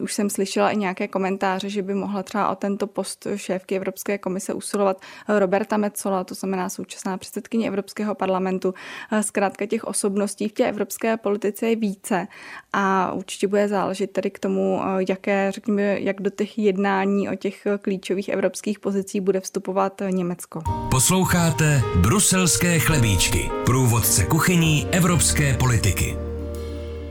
Už 0.00 0.14
jsem 0.14 0.30
slyšela 0.30 0.70
i 0.70 0.76
nějaké 0.76 1.08
komentáře, 1.08 1.68
že 1.68 1.82
by 1.82 1.94
mohla 1.94 2.22
třeba 2.22 2.48
o 2.48 2.54
tento 2.54 2.86
post 2.86 3.26
šéfky 3.36 3.76
Evropské 3.76 4.18
komise 4.26 4.54
usilovat 4.54 5.00
Roberta 5.28 5.76
Metzola, 5.76 6.24
to 6.24 6.34
znamená 6.34 6.68
současná 6.68 7.18
předsedkyně 7.18 7.68
Evropského 7.68 8.14
parlamentu. 8.14 8.74
Zkrátka 9.20 9.66
těch 9.66 9.84
osobností 9.84 10.48
v 10.48 10.52
té 10.52 10.68
evropské 10.68 11.16
politice 11.16 11.68
je 11.68 11.76
více 11.76 12.26
a 12.72 13.12
určitě 13.12 13.48
bude 13.48 13.68
záležet 13.68 14.10
tedy 14.10 14.30
k 14.30 14.38
tomu, 14.38 14.80
jaké, 15.08 15.52
řekněme, 15.52 16.00
jak 16.00 16.20
do 16.20 16.30
těch 16.30 16.58
jednání 16.58 17.28
o 17.28 17.34
těch 17.34 17.66
klíčových 17.82 18.28
evropských 18.28 18.78
pozicí 18.78 19.20
bude 19.20 19.40
vstupovat 19.40 20.02
Německo. 20.10 20.62
Posloucháte 20.90 21.82
Bruselské 21.96 22.78
chlebíčky, 22.78 23.50
průvodce 23.66 24.24
kuchyní 24.24 24.86
evropské 24.92 25.54
politiky. 25.54 26.25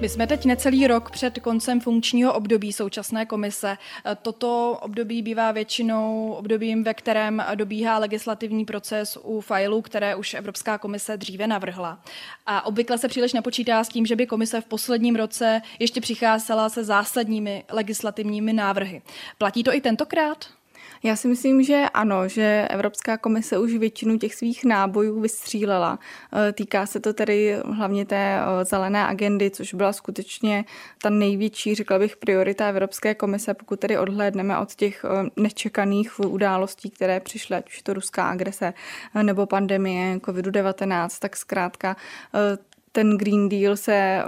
My 0.02 0.10
jsme 0.10 0.28
teď 0.28 0.46
necelý 0.46 0.88
rok 0.88 1.12
před 1.12 1.40
koncem 1.40 1.80
funkčního 1.80 2.34
období 2.34 2.74
současné 2.74 3.26
komise. 3.26 3.78
Toto 4.22 4.78
období 4.82 5.22
bývá 5.22 5.52
většinou 5.52 6.32
obdobím, 6.32 6.84
ve 6.84 6.94
kterém 6.94 7.46
dobíhá 7.56 7.98
legislativní 7.98 8.66
proces 8.66 9.18
u 9.24 9.42
failů, 9.42 9.82
které 9.82 10.16
už 10.16 10.34
Evropská 10.34 10.78
komise 10.78 11.18
dříve 11.18 11.48
navrhla. 11.48 12.00
A 12.46 12.66
obvykle 12.66 12.98
se 12.98 13.08
příliš 13.08 13.34
nepočítá 13.34 13.84
s 13.84 13.90
tím, 13.90 14.06
že 14.06 14.16
by 14.16 14.28
komise 14.28 14.62
v 14.62 14.66
posledním 14.66 15.16
roce 15.16 15.62
ještě 15.80 16.02
přicházela 16.02 16.70
se 16.70 16.84
zásadními 16.84 17.64
legislativními 17.72 18.54
návrhy. 18.54 19.02
Platí 19.38 19.64
to 19.64 19.76
i 19.76 19.82
tentokrát? 19.82 20.46
Já 21.06 21.16
si 21.16 21.28
myslím, 21.28 21.64
že 21.64 21.84
ano, 21.94 22.28
že 22.28 22.68
Evropská 22.70 23.18
komise 23.18 23.58
už 23.58 23.74
většinu 23.74 24.18
těch 24.18 24.36
svých 24.36 24.66
nábojů 24.66 25.22
vystřílela. 25.22 26.00
E, 26.50 26.52
týká 26.52 26.86
se 26.86 27.00
to 27.00 27.14
tedy 27.14 27.58
hlavně 27.66 28.06
té 28.06 28.40
e, 28.40 28.66
zelené 28.66 29.08
agendy, 29.08 29.52
což 29.52 29.74
byla 29.74 29.94
skutečně 29.94 30.66
ta 31.02 31.10
největší, 31.10 31.76
řekla 31.76 32.00
bych, 32.00 32.18
priorita 32.18 32.68
Evropské 32.68 33.16
komise, 33.16 33.54
pokud 33.54 33.80
tedy 33.80 33.98
odhlédneme 33.98 34.58
od 34.58 34.76
těch 34.76 35.06
e, 35.06 35.42
nečekaných 35.42 36.20
událostí, 36.20 36.90
které 36.90 37.20
přišly, 37.20 37.56
ať 37.56 37.68
už 37.70 37.82
to 37.82 37.94
ruská 37.94 38.30
agrese 38.30 38.74
nebo 39.22 39.46
pandemie 39.46 40.18
COVID-19, 40.18 41.08
tak 41.20 41.38
zkrátka 41.38 41.96
ten 42.92 43.18
Green 43.18 43.50
Deal 43.50 43.78
se 43.78 44.24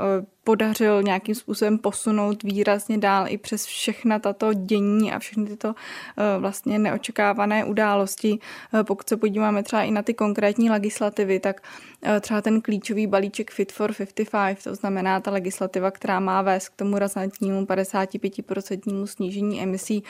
podařil 0.48 1.04
nějakým 1.04 1.36
způsobem 1.36 1.78
posunout 1.78 2.44
výrazně 2.44 2.98
dál 2.98 3.26
i 3.28 3.38
přes 3.38 3.66
všechna 3.66 4.20
tato 4.20 4.54
dění 4.54 5.12
a 5.12 5.20
všechny 5.20 5.46
tyto 5.46 5.76
eh, 5.76 6.40
vlastně 6.40 6.80
neočekávané 6.80 7.66
události. 7.66 8.40
Eh, 8.74 8.84
pokud 8.84 9.10
se 9.10 9.18
podíváme 9.18 9.64
třeba 9.64 9.82
i 9.82 9.92
na 9.92 10.02
ty 10.02 10.14
konkrétní 10.14 10.70
legislativy, 10.70 11.40
tak 11.40 11.62
eh, 12.02 12.20
třeba 12.20 12.42
ten 12.42 12.62
klíčový 12.62 13.08
balíček 13.08 13.52
Fit 13.52 13.72
for 13.72 13.94
55, 13.94 14.64
to 14.64 14.76
znamená 14.76 15.20
ta 15.20 15.32
legislativa, 15.32 15.92
která 15.92 16.20
má 16.20 16.42
vést 16.42 16.70
k 16.70 16.76
tomu 16.76 16.98
razantnímu 16.98 17.66
55% 17.66 19.06
snížení 19.06 19.62
emisí 19.62 20.04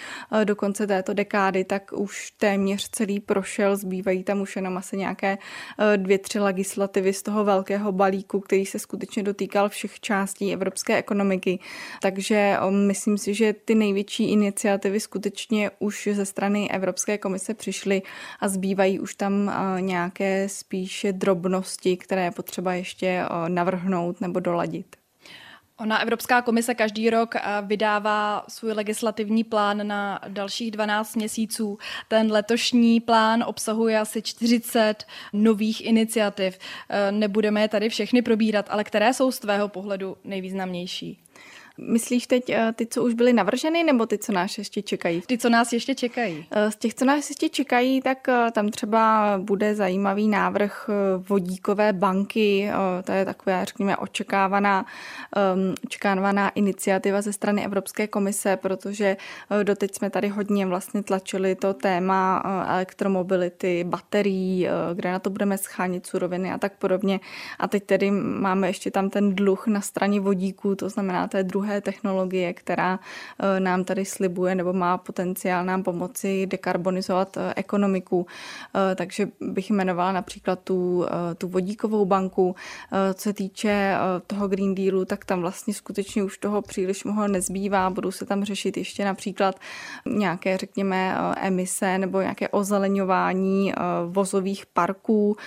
do 0.43 0.55
konce 0.55 0.87
této 0.87 1.13
dekády, 1.13 1.63
tak 1.63 1.91
už 1.93 2.31
téměř 2.31 2.89
celý 2.89 3.19
prošel, 3.19 3.75
zbývají 3.75 4.23
tam 4.23 4.41
už 4.41 4.55
jenom 4.55 4.77
asi 4.77 4.97
nějaké 4.97 5.37
dvě, 5.95 6.17
tři 6.17 6.39
legislativy 6.39 7.13
z 7.13 7.21
toho 7.21 7.43
velkého 7.43 7.91
balíku, 7.91 8.39
který 8.39 8.65
se 8.65 8.79
skutečně 8.79 9.23
dotýkal 9.23 9.69
všech 9.69 9.99
částí 9.99 10.26
částí 10.27 10.53
evropské 10.53 10.97
ekonomiky. 10.97 11.59
Takže 12.01 12.57
myslím 12.69 13.17
si, 13.17 13.33
že 13.33 13.53
ty 13.53 13.75
největší 13.75 14.31
iniciativy 14.31 14.99
skutečně 14.99 15.71
už 15.79 16.09
ze 16.11 16.25
strany 16.25 16.69
Evropské 16.71 17.17
komise 17.17 17.53
přišly 17.53 18.01
a 18.39 18.47
zbývají 18.47 18.99
už 18.99 19.15
tam 19.15 19.51
nějaké 19.79 20.49
spíše 20.49 21.13
drobnosti, 21.13 21.97
které 21.97 22.23
je 22.23 22.31
potřeba 22.31 22.73
ještě 22.73 23.23
navrhnout 23.47 24.21
nebo 24.21 24.39
doladit. 24.39 24.96
Ona 25.79 25.97
Evropská 26.01 26.41
komise 26.41 26.75
každý 26.75 27.09
rok 27.09 27.35
uh, 27.35 27.67
vydává 27.67 28.45
svůj 28.47 28.71
legislativní 28.71 29.43
plán 29.43 29.87
na 29.87 30.19
dalších 30.27 30.71
12 30.71 31.15
měsíců. 31.15 31.77
Ten 32.07 32.31
letošní 32.31 32.99
plán 32.99 33.43
obsahuje 33.47 33.99
asi 33.99 34.21
40 34.21 35.05
nových 35.33 35.85
iniciativ. 35.85 36.57
Uh, 36.57 37.17
nebudeme 37.17 37.61
je 37.61 37.67
tady 37.67 37.89
všechny 37.89 38.21
probírat, 38.21 38.65
ale 38.69 38.83
které 38.83 39.13
jsou 39.13 39.31
z 39.31 39.39
tvého 39.39 39.67
pohledu 39.67 40.17
nejvýznamnější? 40.23 41.19
Myslíš 41.77 42.27
teď 42.27 42.49
eh, 42.49 42.73
ty, 42.75 42.85
co 42.85 43.03
už 43.03 43.13
byly 43.13 43.33
navrženy, 43.33 43.83
nebo 43.83 44.05
ty, 44.05 44.17
co 44.17 44.31
nás 44.31 44.57
ještě 44.57 44.81
čekají? 44.81 45.21
Ty, 45.27 45.37
co 45.37 45.49
nás 45.49 45.73
ještě 45.73 45.95
čekají. 45.95 46.45
Z 46.69 46.75
těch, 46.75 46.93
co 46.93 47.05
nás 47.05 47.29
ještě 47.29 47.49
čekají, 47.49 48.01
tak 48.01 48.27
tam 48.51 48.69
třeba 48.69 49.33
bude 49.43 49.75
zajímavý 49.75 50.27
návrh 50.27 50.89
vodíkové 51.17 51.93
banky. 51.93 52.69
To 53.03 53.11
je 53.11 53.25
taková, 53.25 53.63
řekněme, 53.63 53.97
očekávaná, 53.97 54.85
ehm, 55.35 55.75
očekávaná 55.85 56.49
iniciativa 56.49 57.21
ze 57.21 57.33
strany 57.33 57.65
Evropské 57.65 58.07
komise, 58.07 58.57
protože 58.57 59.17
doteď 59.63 59.95
jsme 59.95 60.09
tady 60.09 60.27
hodně 60.27 60.65
vlastně 60.65 61.03
tlačili 61.03 61.55
to 61.55 61.73
téma 61.73 62.43
elektromobility, 62.67 63.83
baterií, 63.83 64.67
kde 64.93 65.11
na 65.11 65.19
to 65.19 65.29
budeme 65.29 65.57
schánit 65.57 66.07
suroviny 66.07 66.51
a 66.51 66.57
tak 66.57 66.77
podobně. 66.77 67.19
A 67.59 67.67
teď 67.67 67.83
tedy 67.83 68.11
máme 68.11 68.67
ještě 68.67 68.91
tam 68.91 69.09
ten 69.09 69.35
dluh 69.35 69.67
na 69.67 69.81
straně 69.81 70.19
vodíků, 70.19 70.75
to 70.75 70.89
znamená 70.89 71.27
té 71.27 71.43
druhé 71.43 71.66
technologie, 71.81 72.53
která 72.53 72.99
eh, 73.39 73.59
nám 73.59 73.83
tady 73.83 74.05
slibuje 74.05 74.55
nebo 74.55 74.73
má 74.73 74.97
potenciál 74.97 75.65
nám 75.65 75.83
pomoci 75.83 76.45
dekarbonizovat 76.45 77.37
eh, 77.37 77.53
ekonomiku. 77.55 78.27
Eh, 78.75 78.95
takže 78.95 79.27
bych 79.41 79.69
jmenovala 79.69 80.11
například 80.11 80.59
tu, 80.63 81.05
tu 81.37 81.47
vodíkovou 81.47 82.05
banku. 82.05 82.55
Co 83.13 83.21
se 83.21 83.33
týče 83.33 83.97
toho 84.27 84.47
Green 84.47 84.75
Dealu, 84.75 85.05
tak 85.05 85.25
tam 85.25 85.41
vlastně 85.41 85.73
skutečně 85.73 86.23
už 86.23 86.37
toho 86.37 86.61
příliš 86.61 87.03
mnoho 87.03 87.27
nezbývá. 87.27 87.89
Budou 87.89 88.11
se 88.11 88.25
tam 88.25 88.43
řešit 88.43 88.77
ještě 88.77 89.05
například 89.05 89.59
nějaké, 90.05 90.57
řekněme, 90.57 91.17
emise 91.41 91.97
nebo 91.97 92.21
nějaké 92.21 92.49
ozeleňování 92.49 93.73
vozových 94.07 94.65
parků, 94.65 95.37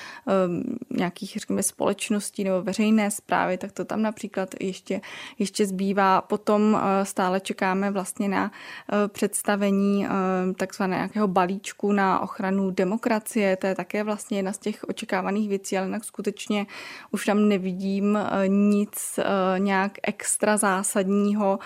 nějakých, 0.90 1.32
řekněme, 1.32 1.62
společností 1.62 2.44
nebo 2.44 2.62
veřejné 2.62 3.10
zprávy, 3.10 3.58
tak 3.58 3.72
to 3.72 3.84
tam 3.84 4.02
například 4.02 4.54
ještě, 4.60 5.00
ještě 5.38 5.66
zbývá. 5.66 6.09
Potom 6.20 6.76
eh, 6.80 7.04
stále 7.04 7.40
čekáme 7.40 7.90
vlastně 7.90 8.28
na 8.28 8.50
eh, 8.52 9.08
představení 9.08 10.06
eh, 10.06 10.10
takzvaného 10.54 11.00
nějakého 11.00 11.28
balíčku 11.28 11.92
na 11.92 12.20
ochranu 12.20 12.70
demokracie. 12.70 13.56
To 13.56 13.66
je 13.66 13.74
také 13.74 14.04
vlastně 14.04 14.38
jedna 14.38 14.52
z 14.52 14.58
těch 14.58 14.84
očekávaných 14.88 15.48
věcí, 15.48 15.78
ale 15.78 15.86
jinak 15.86 16.04
skutečně 16.04 16.66
už 17.10 17.26
tam 17.26 17.48
nevidím 17.48 18.18
nic 18.46 19.20
nějak 19.58 19.92
extra 20.02 20.56
zásadního, 20.56 21.58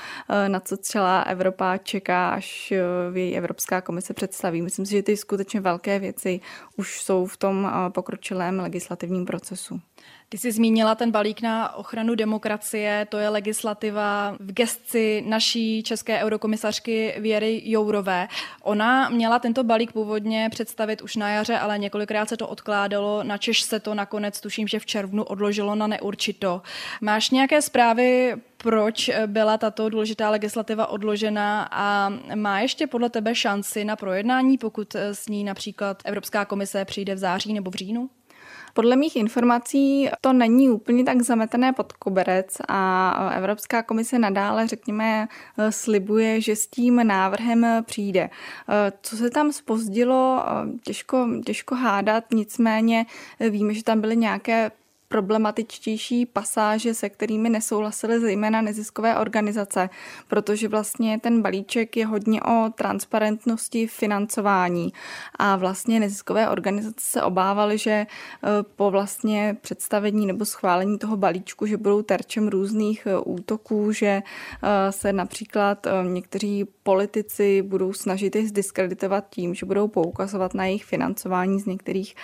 na 0.49 0.61
co 0.61 0.77
celá 0.77 1.21
Evropa 1.21 1.77
čeká, 1.77 2.29
až 2.29 2.73
její 3.15 3.37
Evropská 3.37 3.81
komise 3.81 4.15
představí. 4.15 4.63
Myslím 4.63 4.87
si, 4.87 4.93
že 4.93 5.03
ty 5.03 5.17
skutečně 5.17 5.61
velké 5.61 5.99
věci 5.99 6.41
už 6.77 7.03
jsou 7.03 7.27
v 7.27 7.37
tom 7.37 7.73
pokročilém 7.89 8.61
legislativním 8.61 9.25
procesu. 9.25 9.81
Ty 10.35 10.39
jsi 10.39 10.53
zmínila 10.53 10.95
ten 10.95 11.11
balík 11.11 11.43
na 11.43 11.75
ochranu 11.75 12.15
demokracie, 12.15 13.07
to 13.11 13.19
je 13.19 13.29
legislativa 13.29 14.37
v 14.41 14.53
gestci 14.53 15.25
naší 15.27 15.83
české 15.83 16.19
eurokomisařky 16.19 17.15
Věry 17.19 17.63
Jourové. 17.65 18.29
Ona 18.63 19.09
měla 19.09 19.39
tento 19.39 19.65
balík 19.65 19.93
původně 19.93 20.49
představit 20.51 21.03
už 21.03 21.17
na 21.17 21.29
jaře, 21.31 21.59
ale 21.59 21.79
několikrát 21.79 22.29
se 22.29 22.37
to 22.37 22.49
odkládalo. 22.49 23.23
Na 23.23 23.39
Češ 23.39 23.63
se 23.63 23.81
to 23.81 23.95
nakonec, 23.95 24.41
tuším, 24.41 24.69
že 24.69 24.79
v 24.79 24.87
červnu 24.87 25.25
odložilo 25.25 25.75
na 25.75 25.87
neurčito. 25.87 26.63
Máš 27.01 27.31
nějaké 27.31 27.63
zprávy, 27.63 28.35
proč 28.57 29.11
byla 29.27 29.59
tato 29.59 29.89
důležitá 29.89 30.31
legislativa 30.31 30.87
odložena 30.87 31.69
a 31.71 32.13
má 32.35 32.61
ještě 32.61 32.87
podle 32.87 33.11
tebe 33.11 33.35
šanci 33.35 33.85
na 33.85 33.97
projednání, 33.97 34.59
pokud 34.59 34.95
s 34.95 35.29
ní 35.29 35.45
například 35.45 36.03
Evropská 36.05 36.45
komise 36.45 36.85
přijde 36.85 37.15
v 37.15 37.19
září 37.19 37.53
nebo 37.53 37.71
v 37.71 37.75
říjnu? 37.75 38.11
Podle 38.75 38.97
mých 38.97 39.17
informací 39.17 40.09
to 40.21 40.33
není 40.33 40.71
úplně 40.71 41.05
tak 41.05 41.23
zametené 41.23 41.73
pod 41.73 41.93
koberec 41.93 42.57
a 42.69 43.31
Evropská 43.37 43.83
komise 43.83 44.19
nadále, 44.19 44.67
řekněme, 44.67 45.29
slibuje, 45.71 46.41
že 46.41 46.57
s 46.57 46.67
tím 46.67 47.07
návrhem 47.07 47.67
přijde. 47.87 48.31
Co 49.03 49.17
se 49.17 49.31
tam 49.31 49.53
spozdilo, 49.53 50.45
těžko, 50.83 51.29
těžko 51.47 51.75
hádat, 51.75 52.25
nicméně 52.33 53.07
víme, 53.51 53.75
že 53.75 53.85
tam 53.85 54.01
byly 54.01 54.17
nějaké 54.17 54.71
problematičtější 55.15 56.27
pasáže, 56.27 56.95
se 56.95 57.09
kterými 57.09 57.51
nesouhlasily 57.51 58.21
zejména 58.21 58.63
neziskové 58.63 59.19
organizace, 59.19 59.91
protože 60.29 60.69
vlastně 60.69 61.21
ten 61.21 61.43
balíček 61.43 61.97
je 61.97 62.07
hodně 62.07 62.43
o 62.43 62.71
transparentnosti 62.75 63.87
financování. 63.87 64.93
A 65.39 65.57
vlastně 65.57 66.01
neziskové 66.01 66.49
organizace 66.49 66.97
se 66.99 67.23
obávaly, 67.23 67.79
že 67.79 67.91
e, 67.91 68.07
po 68.77 68.91
vlastně 68.91 69.57
představení 69.61 70.27
nebo 70.27 70.45
schválení 70.45 70.99
toho 70.99 71.17
balíčku, 71.17 71.67
že 71.67 71.77
budou 71.77 72.03
terčem 72.03 72.49
různých 72.49 73.07
e, 73.07 73.19
útoků, 73.19 73.93
že 73.93 74.07
e, 74.07 74.23
se 74.93 75.13
například 75.13 75.87
někteří 76.13 76.65
politici 76.83 77.63
budou 77.63 77.93
snažit 77.93 78.37
je 78.37 78.47
zdiskreditovat 78.47 79.25
tím, 79.31 79.55
že 79.55 79.67
budou 79.67 79.89
poukazovat 79.89 80.55
na 80.55 80.65
jejich 80.65 80.85
financování 80.85 81.61
z 81.61 81.67
některých 81.67 82.15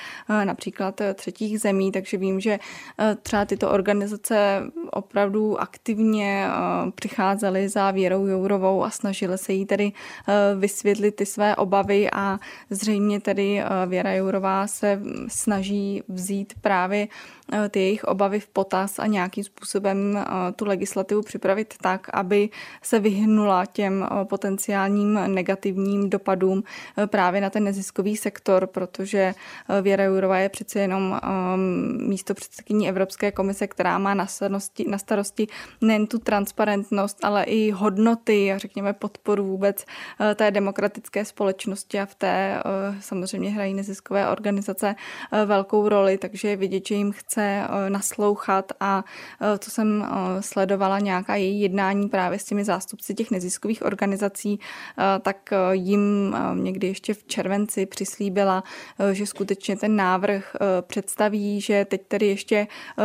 například 0.45 1.01
třetích 1.15 1.61
zemí, 1.61 1.93
takže 1.93 2.17
vím, 2.17 2.41
že 2.41 2.59
třeba 3.23 3.45
tyto 3.45 3.71
organizace 3.71 4.63
opravdu 4.91 5.61
aktivně 5.61 6.47
eh, 6.49 6.91
přicházely 6.95 7.69
za 7.69 7.91
Věrou 7.91 8.27
Jourovou 8.27 8.85
a 8.85 8.91
snažily 8.91 9.39
se 9.39 9.53
jí 9.53 9.67
tedy 9.67 9.93
eh, 9.93 10.33
vysvětlit 10.57 11.13
ty 11.13 11.27
své 11.27 11.57
obavy 11.57 12.11
a 12.13 12.39
zřejmě 12.71 13.21
tedy 13.21 13.63
Věra 13.87 14.15
Jourová 14.15 14.67
se 14.67 15.03
snaží 15.29 16.03
vzít 16.09 16.53
právě 16.61 17.09
Eh, 17.53 17.69
ty 17.69 17.81
jejich 17.81 18.05
obavy 18.05 18.41
v 18.41 18.47
potaz 18.49 18.99
a 18.99 19.07
nějakým 19.07 19.45
způsobem 19.45 20.17
eh, 20.19 20.53
tu 20.53 20.65
legislativu 20.65 21.23
připravit 21.23 21.75
tak, 21.81 22.09
aby 22.13 22.49
se 22.83 23.01
vyhnula 23.01 23.67
těm 23.67 24.07
eh, 24.11 24.25
potenciálním 24.25 25.15
negativním 25.27 26.11
dopadům 26.11 26.63
právě 27.07 27.41
na 27.41 27.51
ten 27.51 27.65
neziskový 27.65 28.17
sektor, 28.17 28.67
protože 28.67 29.35
Věra 29.83 30.05
Jourová 30.05 30.39
je 30.39 30.49
přece 30.49 30.81
jenom 30.81 31.21
místo 31.99 32.35
předsedkyní 32.61 32.89
Evropské 32.89 33.33
komise, 33.33 33.67
která 33.67 33.99
má 33.99 34.15
na 34.15 34.27
starosti, 34.27 34.85
na 34.89 34.99
starosti 34.99 35.47
nejen 35.81 36.07
tu 36.07 36.19
transparentnost, 36.19 37.25
ale 37.25 37.45
i 37.45 37.71
hodnoty 37.71 38.53
a 38.53 38.59
řekněme 38.59 38.93
podporu 38.93 39.45
vůbec 39.45 39.85
té 40.35 40.51
demokratické 40.51 41.25
společnosti 41.25 42.01
a 42.01 42.07
v 42.07 42.15
té 42.15 42.63
samozřejmě 43.01 43.51
hrají 43.51 43.75
neziskové 43.75 44.29
organizace 44.29 44.95
velkou 45.47 45.89
roli, 45.89 46.19
takže 46.19 46.49
je 46.49 46.57
vidět, 46.57 46.87
že 46.87 46.95
jim 46.95 47.13
chce 47.13 47.43
eh, 47.43 47.91
naslouchat 47.91 48.73
a 48.81 49.05
eh, 49.41 49.59
co 49.59 49.71
jsem 49.71 50.03
eh, 50.03 50.43
sledovala 50.43 50.99
nějaká 50.99 51.37
její 51.37 51.61
jednání 51.61 52.09
právě 52.09 52.39
s 52.39 52.45
těmi 52.45 52.65
zástupci 52.65 53.15
těch 53.15 53.31
neziskových 53.31 53.85
organizací, 53.85 54.61
tak 55.23 55.51
jim 55.73 56.37
někdy 56.55 56.87
ještě 56.87 57.15
v 57.15 57.25
červenci 57.25 57.87
přislíbila, 57.87 58.63
že 59.13 59.27
skutečně 59.27 59.77
ten 59.77 59.97
návrh 59.97 60.57
představí, 60.81 61.61
že 61.61 61.85
teď 61.85 62.01
tedy 62.09 62.27
ještě 62.27 62.50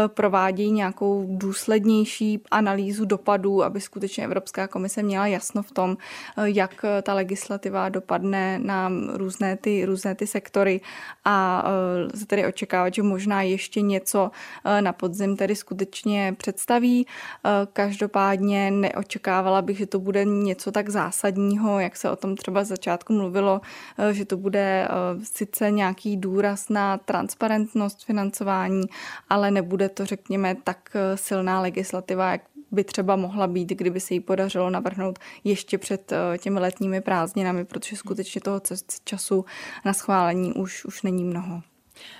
provádějí 0.07 0.71
nějakou 0.71 1.25
důslednější 1.29 2.41
analýzu 2.51 3.05
dopadů, 3.05 3.63
aby 3.63 3.81
skutečně 3.81 4.23
Evropská 4.23 4.67
komise 4.67 5.03
měla 5.03 5.27
jasno 5.27 5.63
v 5.63 5.71
tom, 5.71 5.97
jak 6.43 6.85
ta 7.03 7.13
legislativa 7.13 7.89
dopadne 7.89 8.59
na 8.59 8.91
různé 9.13 9.57
ty, 9.57 9.85
různé 9.85 10.15
ty 10.15 10.27
sektory 10.27 10.81
a 11.25 11.65
lze 12.13 12.25
tedy 12.25 12.45
očekávat, 12.45 12.93
že 12.93 13.03
možná 13.03 13.41
ještě 13.41 13.81
něco 13.81 14.31
Eh, 14.65 14.81
na 14.81 14.93
podzim 14.93 15.37
tedy 15.37 15.55
skutečně 15.55 16.35
představí. 16.37 17.07
Eh, 17.45 17.49
každopádně 17.73 18.71
neočekávala 18.71 19.61
bych, 19.61 19.77
že 19.77 19.85
to 19.85 19.99
bude 19.99 20.25
něco 20.25 20.71
tak 20.71 20.89
zásadního, 20.89 21.79
jak 21.79 21.95
se 21.95 22.09
o 22.09 22.15
tom 22.15 22.35
třeba 22.35 22.63
z 22.63 22.67
začátku 22.67 23.13
mluvilo, 23.13 23.61
eh, 23.97 24.13
že 24.13 24.25
to 24.25 24.37
bude 24.37 24.87
sice 25.23 25.71
nějaký 25.71 26.17
důraz 26.17 26.69
na 26.69 26.97
transparentnost 26.97 28.05
financování, 28.05 28.83
ale 29.35 29.51
nebude 29.51 29.89
to, 29.89 30.05
řekněme, 30.05 30.55
tak 30.63 30.89
silná 31.15 31.61
legislativa, 31.61 32.31
jak 32.31 32.41
by 32.71 32.83
třeba 32.83 33.15
mohla 33.15 33.47
být, 33.47 33.69
kdyby 33.69 33.99
se 33.99 34.13
jí 34.13 34.19
podařilo 34.19 34.69
navrhnout 34.69 35.19
ještě 35.43 35.77
před 35.77 36.13
těmi 36.37 36.59
letními 36.59 37.01
prázdninami, 37.01 37.65
protože 37.65 37.95
skutečně 37.95 38.41
toho 38.41 38.61
času 39.03 39.45
na 39.85 39.93
schválení 39.93 40.53
už, 40.53 40.85
už 40.85 41.01
není 41.01 41.23
mnoho. 41.23 41.61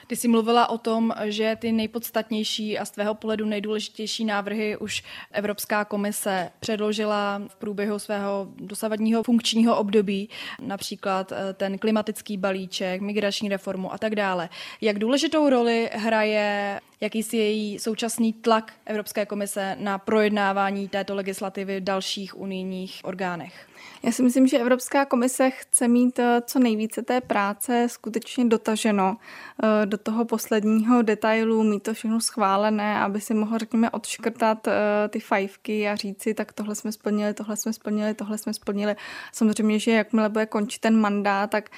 Ty 0.08 0.16
jsi 0.16 0.28
mluvila 0.28 0.70
o 0.70 0.78
tom, 0.78 1.14
že 1.26 1.58
ty 1.60 1.72
nejpodstatnější 1.72 2.80
a 2.80 2.86
z 2.86 2.92
tvého 2.92 3.16
pohledu 3.16 3.46
nejdůležitější 3.46 4.26
návrhy 4.26 4.78
už 4.78 5.04
Evropská 5.32 5.86
komise 5.86 6.52
předložila 6.60 7.42
v 7.48 7.56
průběhu 7.56 8.00
svého 8.00 8.48
dosavadního 8.56 9.24
funkčního 9.24 9.78
období, 9.78 10.30
například 10.60 11.32
eh, 11.32 11.54
ten 11.54 11.78
klimatický 11.78 12.38
balíček, 12.38 13.02
migrační 13.02 13.50
reformu 13.50 13.94
a 13.94 13.98
tak 13.98 14.16
dále. 14.16 14.50
Jak 14.82 15.00
důležitou 15.00 15.50
roli 15.50 15.90
hraje 15.94 16.80
jaký 17.02 17.24
si 17.24 17.38
její 17.38 17.80
současný 17.80 18.34
tlak 18.34 18.74
Evropské 18.86 19.26
komise 19.26 19.76
na 19.80 19.98
projednávání 19.98 20.88
této 20.88 21.16
legislativy 21.16 21.80
v 21.80 21.84
dalších 21.84 22.38
unijních 22.40 23.02
orgánech? 23.04 23.68
Já 24.06 24.12
si 24.12 24.24
myslím, 24.24 24.48
že 24.48 24.60
Evropská 24.60 25.06
komise 25.06 25.50
chce 25.50 25.88
mít 25.88 26.20
eh, 26.20 26.42
co 26.46 26.60
nejvíce 26.60 27.02
té 27.02 27.22
práce 27.22 27.88
skutečně 27.90 28.46
dotaženo 28.46 29.18
eh, 29.64 29.86
do 29.86 29.98
toho 29.98 30.26
posledního 30.26 31.02
detailu, 31.02 31.64
mít 31.64 31.84
to 31.84 31.94
všechno 31.94 32.22
schválené, 32.22 33.00
aby 33.00 33.22
si 33.22 33.34
mohl, 33.34 33.58
řekněme, 33.58 33.90
odškrtat 33.90 34.68
eh, 34.68 34.74
ty 35.10 35.20
fajfky 35.20 35.90
a 35.90 35.96
říci, 35.96 36.34
tak 36.34 36.54
tohle 36.54 36.76
jsme 36.76 36.92
splnili, 36.92 37.34
tohle 37.34 37.58
jsme 37.58 37.74
splnili, 37.74 38.14
tohle 38.14 38.38
jsme 38.38 38.54
splnili. 38.54 38.96
Samozřejmě, 39.32 39.80
že 39.80 39.92
jakmile 39.92 40.30
bude 40.30 40.46
končit 40.46 40.82
ten 40.82 41.00
mandát, 41.00 41.50
tak 41.50 41.70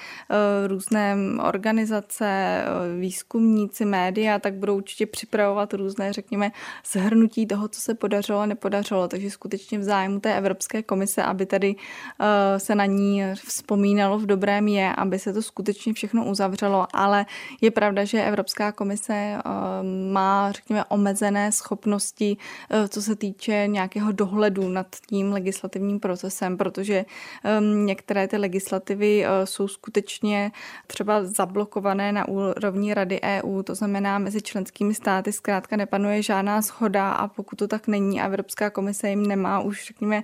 různé 0.66 1.16
organizace, 1.42 2.62
výzkumníci, 3.00 3.84
média, 3.84 4.38
tak 4.38 4.54
budou 4.54 4.76
určitě 4.76 5.06
připravovat 5.06 5.74
různé, 5.74 6.12
řekněme, 6.12 6.52
shrnutí 6.86 7.46
toho, 7.46 7.68
co 7.68 7.80
se 7.80 7.94
podařilo 7.94 8.38
a 8.38 8.46
nepodařilo. 8.46 9.08
Takže 9.08 9.30
skutečně 9.30 9.78
v 9.78 9.82
zájmu 9.82 10.20
té 10.20 10.38
Evropské 10.38 10.82
komise, 10.82 11.22
aby 11.22 11.46
tady 11.46 11.76
se 12.58 12.74
na 12.74 12.86
ní 12.86 13.22
vzpomínalo 13.34 14.18
v 14.18 14.26
dobrém 14.26 14.68
je, 14.68 14.94
aby 14.94 15.18
se 15.18 15.32
to 15.32 15.42
skutečně 15.42 15.92
všechno 15.92 16.24
uzavřelo, 16.24 16.86
ale 16.92 17.26
je 17.60 17.70
pravda, 17.70 18.04
že 18.04 18.24
Evropská 18.24 18.72
komise 18.72 19.14
eh, 19.14 19.40
má, 20.12 20.52
řekněme, 20.52 20.84
omezené 20.84 21.52
schopnosti, 21.52 22.36
eh, 22.70 22.88
co 22.88 23.02
se 23.02 23.16
týče 23.16 23.64
nějakého 23.66 24.12
dohledu 24.12 24.68
nad 24.68 24.86
tím 25.06 25.32
legislativním 25.32 26.00
procesem, 26.00 26.56
protože 26.56 27.04
některé 27.84 28.28
ty 28.28 28.36
legislativy 28.36 29.24
jsou 29.44 29.68
skutečně 29.68 30.52
třeba 30.86 31.24
zablokované 31.24 32.12
na 32.12 32.28
úrovni 32.28 32.94
Rady 32.94 33.20
EU, 33.22 33.62
to 33.62 33.74
znamená 33.74 34.18
mezi 34.18 34.42
členskými 34.42 34.94
státy 34.94 35.32
zkrátka 35.32 35.76
nepanuje 35.76 36.22
žádná 36.22 36.62
schoda 36.62 37.12
a 37.12 37.28
pokud 37.28 37.56
to 37.56 37.68
tak 37.68 37.88
není 37.88 38.20
a 38.20 38.26
Evropská 38.26 38.70
komise 38.70 39.10
jim 39.10 39.26
nemá 39.26 39.60
už, 39.60 39.86
řekněme, 39.86 40.22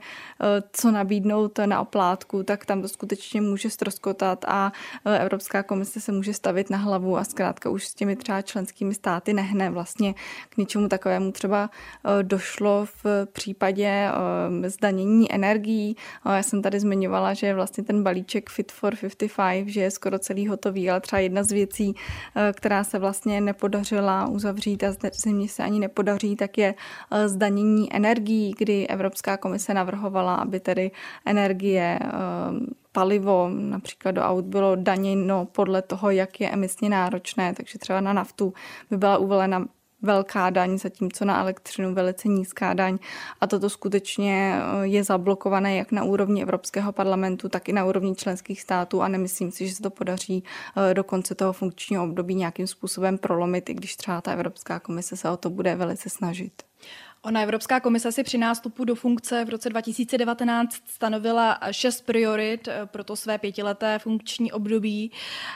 co 0.72 0.90
nabídnout 0.90 1.58
na 1.66 1.83
oplátku, 1.84 2.42
tak 2.42 2.66
tam 2.66 2.82
to 2.82 2.88
skutečně 2.88 3.40
může 3.40 3.70
stroskotat 3.70 4.44
a 4.48 4.72
e, 5.04 5.18
Evropská 5.18 5.62
komise 5.62 6.00
se 6.00 6.12
může 6.12 6.34
stavit 6.34 6.70
na 6.70 6.78
hlavu 6.78 7.18
a 7.18 7.24
zkrátka 7.24 7.70
už 7.70 7.86
s 7.86 7.94
těmi 7.94 8.16
třeba 8.16 8.42
členskými 8.42 8.94
státy 8.94 9.32
nehne. 9.32 9.70
Vlastně 9.70 10.14
k 10.48 10.56
něčemu 10.56 10.88
takovému 10.88 11.32
třeba 11.32 11.70
e, 11.70 12.22
došlo 12.22 12.86
v 13.04 13.26
případě 13.32 13.88
e, 13.88 14.70
zdanění 14.70 15.32
energií. 15.32 15.96
Já 16.24 16.42
jsem 16.42 16.62
tady 16.62 16.80
zmiňovala, 16.80 17.34
že 17.34 17.54
vlastně 17.54 17.84
ten 17.84 18.02
balíček 18.02 18.50
Fit 18.50 18.72
for 18.72 18.96
55, 18.96 19.68
že 19.68 19.80
je 19.80 19.90
skoro 19.90 20.18
celý 20.18 20.48
hotový, 20.48 20.90
ale 20.90 21.00
třeba 21.00 21.20
jedna 21.20 21.42
z 21.42 21.52
věcí, 21.52 21.94
která 22.52 22.84
se 22.84 22.98
vlastně 22.98 23.40
nepodařila 23.40 24.28
uzavřít 24.28 24.84
a 24.84 24.94
země 25.12 25.48
se 25.48 25.62
ani 25.62 25.80
nepodaří, 25.80 26.36
tak 26.36 26.58
je 26.58 26.74
zdanění 27.26 27.92
energií, 27.92 28.54
kdy 28.58 28.86
Evropská 28.86 29.36
komise 29.36 29.74
navrhovala, 29.74 30.34
aby 30.34 30.60
tedy 30.60 30.90
energie 31.26 31.73
energie, 31.74 31.98
ehm, 32.02 32.66
palivo 32.92 33.50
například 33.52 34.12
do 34.12 34.22
aut 34.22 34.44
bylo 34.44 34.76
daněno 34.76 35.46
podle 35.52 35.82
toho, 35.82 36.10
jak 36.10 36.40
je 36.40 36.50
emisně 36.50 36.88
náročné, 36.88 37.54
takže 37.54 37.78
třeba 37.78 38.00
na 38.00 38.12
naftu 38.12 38.54
by 38.90 38.96
byla 38.96 39.18
uvolena 39.18 39.66
velká 40.02 40.50
daň, 40.50 40.78
zatímco 40.78 41.24
na 41.24 41.40
elektřinu 41.40 41.94
velice 41.94 42.28
nízká 42.28 42.74
daň. 42.74 42.98
A 43.40 43.46
toto 43.46 43.70
skutečně 43.70 44.54
eh, 44.56 44.86
je 44.86 45.04
zablokované 45.04 45.76
jak 45.76 45.92
na 45.92 46.04
úrovni 46.04 46.42
Evropského 46.42 46.92
parlamentu, 46.92 47.48
tak 47.48 47.68
i 47.68 47.72
na 47.72 47.84
úrovni 47.84 48.14
členských 48.14 48.60
států 48.60 49.02
a 49.02 49.08
nemyslím 49.08 49.50
si, 49.50 49.68
že 49.68 49.74
se 49.74 49.82
to 49.82 49.90
podaří 49.90 50.44
eh, 50.90 50.94
do 50.94 51.04
konce 51.04 51.34
toho 51.34 51.52
funkčního 51.52 52.04
období 52.04 52.34
nějakým 52.34 52.66
způsobem 52.66 53.18
prolomit, 53.18 53.70
i 53.70 53.74
když 53.74 53.96
třeba 53.96 54.20
ta 54.20 54.32
Evropská 54.32 54.80
komise 54.80 55.16
se 55.16 55.30
o 55.30 55.36
to 55.36 55.50
bude 55.50 55.76
velice 55.76 56.10
snažit. 56.10 56.62
Ona 57.24 57.42
Evropská 57.42 57.80
komise 57.80 58.12
si 58.12 58.22
při 58.22 58.38
nástupu 58.38 58.84
do 58.84 58.94
funkce 58.94 59.44
v 59.44 59.48
roce 59.48 59.70
2019 59.70 60.76
stanovila 60.86 61.58
šest 61.70 62.00
priorit 62.00 62.68
pro 62.84 63.04
to 63.04 63.16
své 63.16 63.38
pětileté 63.38 63.98
funkční 63.98 64.52
období. 64.52 65.12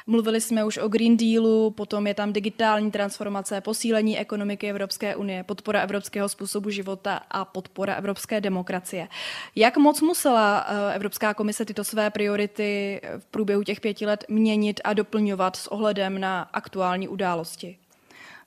Mluvili 0.06 0.40
jsme 0.40 0.64
už 0.64 0.78
o 0.78 0.88
Green 0.88 1.16
Dealu, 1.16 1.70
potom 1.70 2.06
je 2.06 2.14
tam 2.14 2.32
digitální 2.32 2.90
transformace, 2.90 3.60
posílení 3.60 4.18
ekonomiky 4.18 4.70
Evropské 4.70 5.16
unie, 5.16 5.44
podpora 5.44 5.80
evropského 5.80 6.28
způsobu 6.28 6.70
života 6.70 7.20
a 7.30 7.44
podpora 7.44 7.94
evropské 7.94 8.40
demokracie. 8.40 9.08
Jak 9.56 9.76
moc 9.76 10.00
musela 10.00 10.66
eh, 10.68 10.94
Evropská 10.94 11.34
komise 11.34 11.64
tyto 11.64 11.84
své 11.84 12.10
priority 12.10 13.00
v 13.18 13.26
průběhu 13.26 13.62
těch 13.62 13.80
pěti 13.80 14.06
let 14.06 14.24
měnit 14.28 14.80
a 14.84 14.92
doplňovat 14.92 15.56
s 15.56 15.66
ohledem 15.66 16.20
na 16.20 16.42
aktuální 16.42 17.08
události? 17.08 17.78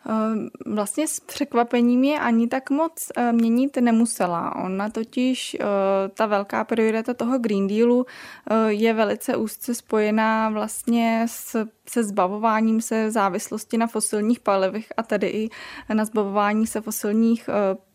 Ehm, 0.06 0.50
vlastně 0.66 1.08
s 1.08 1.20
překvapením 1.20 2.04
je 2.04 2.20
ani 2.20 2.48
tak 2.48 2.70
moc 2.70 3.12
eh, 3.18 3.34
měnit 3.34 3.78
nemusela. 3.78 4.56
Ona 4.56 4.90
totiž, 4.90 5.58
eh, 5.60 5.66
ta 6.10 6.26
velká 6.26 6.64
priorita 6.64 7.14
toho 7.14 7.40
Green 7.40 7.68
Dealu 7.68 8.06
eh, 8.50 8.72
je 8.72 8.94
velice 8.94 9.36
úzce 9.36 9.76
spojená 9.76 10.50
vlastně 10.50 11.26
s, 11.30 11.68
se 11.90 12.04
zbavováním 12.04 12.82
se 12.82 13.12
závislosti 13.12 13.78
na 13.78 13.88
fosilních 13.88 14.40
palivech 14.40 14.94
a 14.98 15.04
tedy 15.04 15.28
i 15.28 15.50
na 15.94 16.06
zbavování 16.06 16.68
se 16.68 16.82
fosilních 16.82 17.50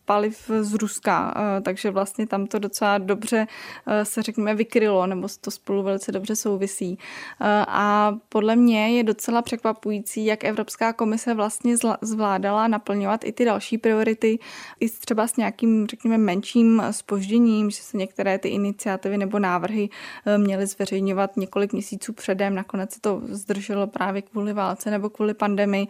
paliv 0.06 0.50
z 0.60 0.74
Ruska, 0.74 1.34
eh, 1.36 1.60
takže 1.60 1.90
vlastně 1.90 2.26
tam 2.26 2.46
to 2.46 2.58
docela 2.58 2.98
dobře 2.98 3.46
eh, 3.86 4.04
se 4.04 4.22
řekněme 4.22 4.54
vykrylo, 4.54 5.06
nebo 5.06 5.28
to 5.40 5.50
spolu 5.50 5.82
velice 5.82 6.12
dobře 6.12 6.36
souvisí. 6.36 6.98
Eh, 7.40 7.64
a 7.68 8.16
podle 8.28 8.56
mě 8.56 8.96
je 8.96 9.04
docela 9.04 9.42
překvapující, 9.42 10.26
jak 10.26 10.44
Evropská 10.44 10.92
komise 10.92 11.34
vlastně 11.34 11.76
zvládala 12.00 12.68
naplňovat 12.68 13.24
i 13.24 13.32
ty 13.32 13.44
další 13.44 13.78
priority, 13.78 14.38
i 14.80 14.88
třeba 14.88 15.26
s 15.26 15.36
nějakým, 15.36 15.86
řekněme, 15.86 16.18
menším 16.18 16.82
spožděním, 16.90 17.70
že 17.70 17.82
se 17.82 17.96
některé 17.96 18.38
ty 18.38 18.48
iniciativy 18.48 19.18
nebo 19.18 19.38
návrhy 19.38 19.88
měly 20.36 20.66
zveřejňovat 20.66 21.36
několik 21.36 21.72
měsíců 21.72 22.12
předem, 22.12 22.54
nakonec 22.54 22.92
se 22.92 23.00
to 23.00 23.22
zdrželo 23.28 23.86
právě 23.86 24.22
kvůli 24.22 24.52
válce 24.52 24.90
nebo 24.90 25.10
kvůli 25.10 25.34
pandemii. 25.34 25.86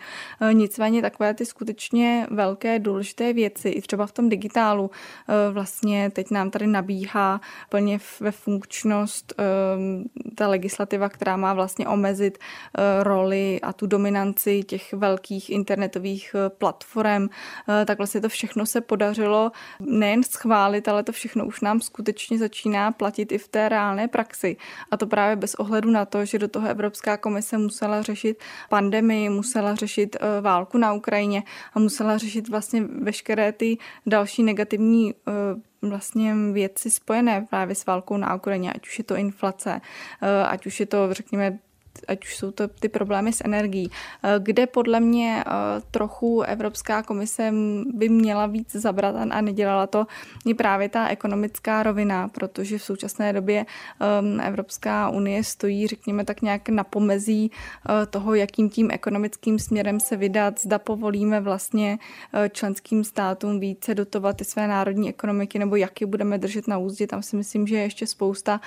Nicméně 0.52 1.02
takové 1.02 1.34
ty 1.34 1.46
skutečně 1.46 2.26
velké 2.30 2.78
důležité 2.78 3.32
věci, 3.32 3.68
i 3.68 3.82
třeba 3.82 4.05
v 4.06 4.12
tom 4.12 4.28
digitálu. 4.28 4.90
Eh, 5.28 5.52
vlastně 5.52 6.10
teď 6.10 6.30
nám 6.30 6.50
tady 6.50 6.66
nabíhá 6.66 7.40
plně 7.68 7.98
ve 8.20 8.30
funkčnost 8.30 9.34
eh, 9.38 9.44
ta 10.34 10.48
legislativa, 10.48 11.08
která 11.08 11.36
má 11.36 11.54
vlastně 11.54 11.88
omezit 11.88 12.38
eh, 12.38 13.04
roli 13.04 13.60
a 13.62 13.72
tu 13.72 13.86
dominanci 13.86 14.62
těch 14.62 14.92
velkých 14.92 15.50
internetových 15.50 16.36
platform. 16.48 17.28
Tak 17.84 17.98
vlastně 17.98 18.20
to 18.20 18.28
všechno 18.28 18.66
se 18.66 18.80
podařilo 18.80 19.52
nejen 19.80 20.22
schválit, 20.22 20.88
ale 20.88 21.02
to 21.02 21.12
všechno 21.12 21.46
už 21.46 21.60
nám 21.60 21.80
skutečně 21.80 22.38
začíná 22.38 22.92
platit 22.92 23.32
i 23.32 23.38
v 23.38 23.48
té 23.48 23.68
reálné 23.68 24.08
praxi. 24.08 24.56
A 24.90 24.96
to 24.96 25.06
právě 25.06 25.36
bez 25.36 25.54
ohledu 25.54 25.90
na 25.90 26.04
to, 26.04 26.24
že 26.24 26.38
do 26.38 26.48
toho 26.48 26.68
Evropská 26.68 27.16
komise 27.16 27.58
musela 27.58 28.02
řešit 28.02 28.42
pandemii, 28.68 29.28
musela 29.28 29.74
řešit 29.74 30.16
válku 30.40 30.78
na 30.78 30.92
Ukrajině 30.92 31.42
a 31.74 31.78
musela 31.78 32.18
řešit 32.18 32.48
vlastně 32.48 32.82
veškeré 33.02 33.52
ty 33.52 33.78
další 34.06 34.42
negativní 34.42 35.14
eh, 35.14 35.32
vlastně 35.88 36.34
věci 36.52 36.90
spojené 36.90 37.46
právě 37.50 37.74
s 37.74 37.86
válkou 37.86 38.16
na 38.16 38.34
Ukrajině, 38.34 38.72
ať 38.72 38.86
už 38.86 38.98
je 38.98 39.04
to 39.04 39.16
inflace, 39.16 39.80
eh, 40.22 40.44
ať 40.46 40.66
už 40.66 40.80
je 40.80 40.86
to, 40.86 41.14
řekněme, 41.14 41.58
ať 42.08 42.24
už 42.24 42.36
jsou 42.36 42.50
to 42.50 42.68
ty 42.68 42.88
problémy 42.88 43.32
s 43.32 43.44
energií, 43.44 43.90
eh, 43.90 44.34
kde 44.38 44.66
podle 44.66 45.00
mě 45.00 45.44
eh, 45.46 45.50
trochu 45.90 46.42
Evropská 46.42 47.02
komise 47.02 47.52
by 47.92 48.08
měla 48.08 48.46
víc 48.46 48.72
zabrat 48.72 49.16
a 49.30 49.40
nedělala 49.40 49.86
to, 49.86 50.06
je 50.44 50.54
právě 50.54 50.88
ta 50.88 51.08
ekonomická 51.08 51.82
rovina, 51.82 52.28
protože 52.28 52.78
v 52.78 52.82
současné 52.82 53.32
době 53.32 53.66
ehm, 54.00 54.40
Evropská 54.40 55.08
unie 55.08 55.44
stojí, 55.44 55.86
řekněme, 55.86 56.24
tak 56.24 56.42
nějak 56.42 56.68
na 56.68 56.84
pomezí 56.84 57.50
eh, 57.50 58.06
toho, 58.06 58.34
jakým 58.34 58.70
tím 58.70 58.90
ekonomickým 58.92 59.58
směrem 59.58 60.00
se 60.00 60.16
vydat, 60.16 60.60
zda 60.60 60.78
povolíme 60.78 61.40
vlastně 61.40 61.98
členským 62.52 63.04
státům 63.04 63.60
více 63.60 63.94
dotovat 63.94 64.36
ty 64.36 64.44
své 64.44 64.68
národní 64.68 65.08
ekonomiky, 65.08 65.58
nebo 65.58 65.76
jak 65.76 66.00
je 66.00 66.06
budeme 66.06 66.38
držet 66.38 66.68
na 66.68 66.78
úzdě. 66.78 67.06
Tam 67.06 67.22
si 67.22 67.36
myslím, 67.36 67.66
že 67.66 67.76
je 67.76 67.82
ještě 67.82 68.06
spousta 68.06 68.60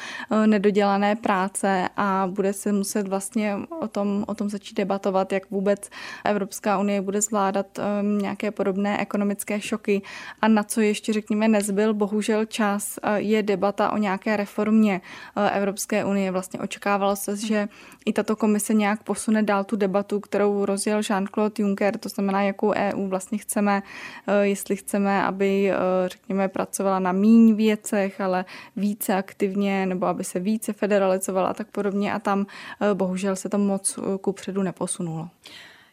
nedodělané 0.45 1.15
práce 1.15 1.89
a 1.97 2.27
bude 2.33 2.53
se 2.53 2.71
muset 2.71 3.07
vlastně 3.07 3.18
vlastně 3.19 3.57
o 3.81 3.87
tom, 3.87 4.25
o 4.27 4.35
tom 4.35 4.49
začít 4.49 4.77
debatovat, 4.77 5.33
jak 5.33 5.51
vůbec 5.51 5.89
Evropská 6.25 6.79
unie 6.79 7.01
bude 7.01 7.21
zvládat 7.21 7.65
um, 7.79 8.17
nějaké 8.17 8.51
podobné 8.51 9.01
ekonomické 9.01 9.61
šoky 9.61 10.01
a 10.41 10.47
na 10.47 10.63
co 10.63 10.81
ještě, 10.81 11.13
řekněme, 11.13 11.47
nezbyl 11.47 11.93
bohužel 11.93 12.45
čas, 12.45 12.99
uh, 13.03 13.15
je 13.15 13.43
debata 13.43 13.91
o 13.91 13.97
nějaké 13.97 14.37
reformě 14.37 15.01
uh, 15.37 15.57
Evropské 15.57 16.05
unie. 16.05 16.31
Vlastně 16.31 16.59
očekávalo 16.59 17.15
se, 17.15 17.37
že 17.37 17.67
i 18.05 18.13
tato 18.13 18.35
komise 18.35 18.73
nějak 18.73 19.03
posune 19.03 19.43
dál 19.43 19.63
tu 19.63 19.75
debatu, 19.75 20.19
kterou 20.19 20.65
rozjel 20.65 20.99
Jean-Claude 20.99 21.61
Juncker, 21.61 21.97
to 21.97 22.09
znamená, 22.09 22.41
jakou 22.41 22.71
EU 22.71 23.07
vlastně 23.07 23.37
chceme, 23.37 23.83
uh, 23.83 24.33
jestli 24.41 24.75
chceme, 24.75 25.23
aby, 25.23 25.71
řekněme, 26.07 26.47
pracovala 26.47 26.99
na 26.99 27.11
míň 27.11 27.55
věcech, 27.55 28.21
ale 28.21 28.45
více 28.75 29.15
aktivně, 29.15 29.85
nebo 29.85 30.05
aby 30.05 30.23
se 30.23 30.39
více 30.39 30.73
federalizovala 30.73 31.49
a 31.49 31.53
tak 31.53 31.67
podobně. 31.71 32.13
A 32.13 32.19
tam 32.19 32.45
bohužel 32.93 33.08
bohužel 33.09 33.35
se 33.35 33.49
to 33.49 33.57
moc 33.57 33.97
eh, 33.97 34.17
ku 34.17 34.33
předu 34.33 34.63
neposunulo. 34.63 35.29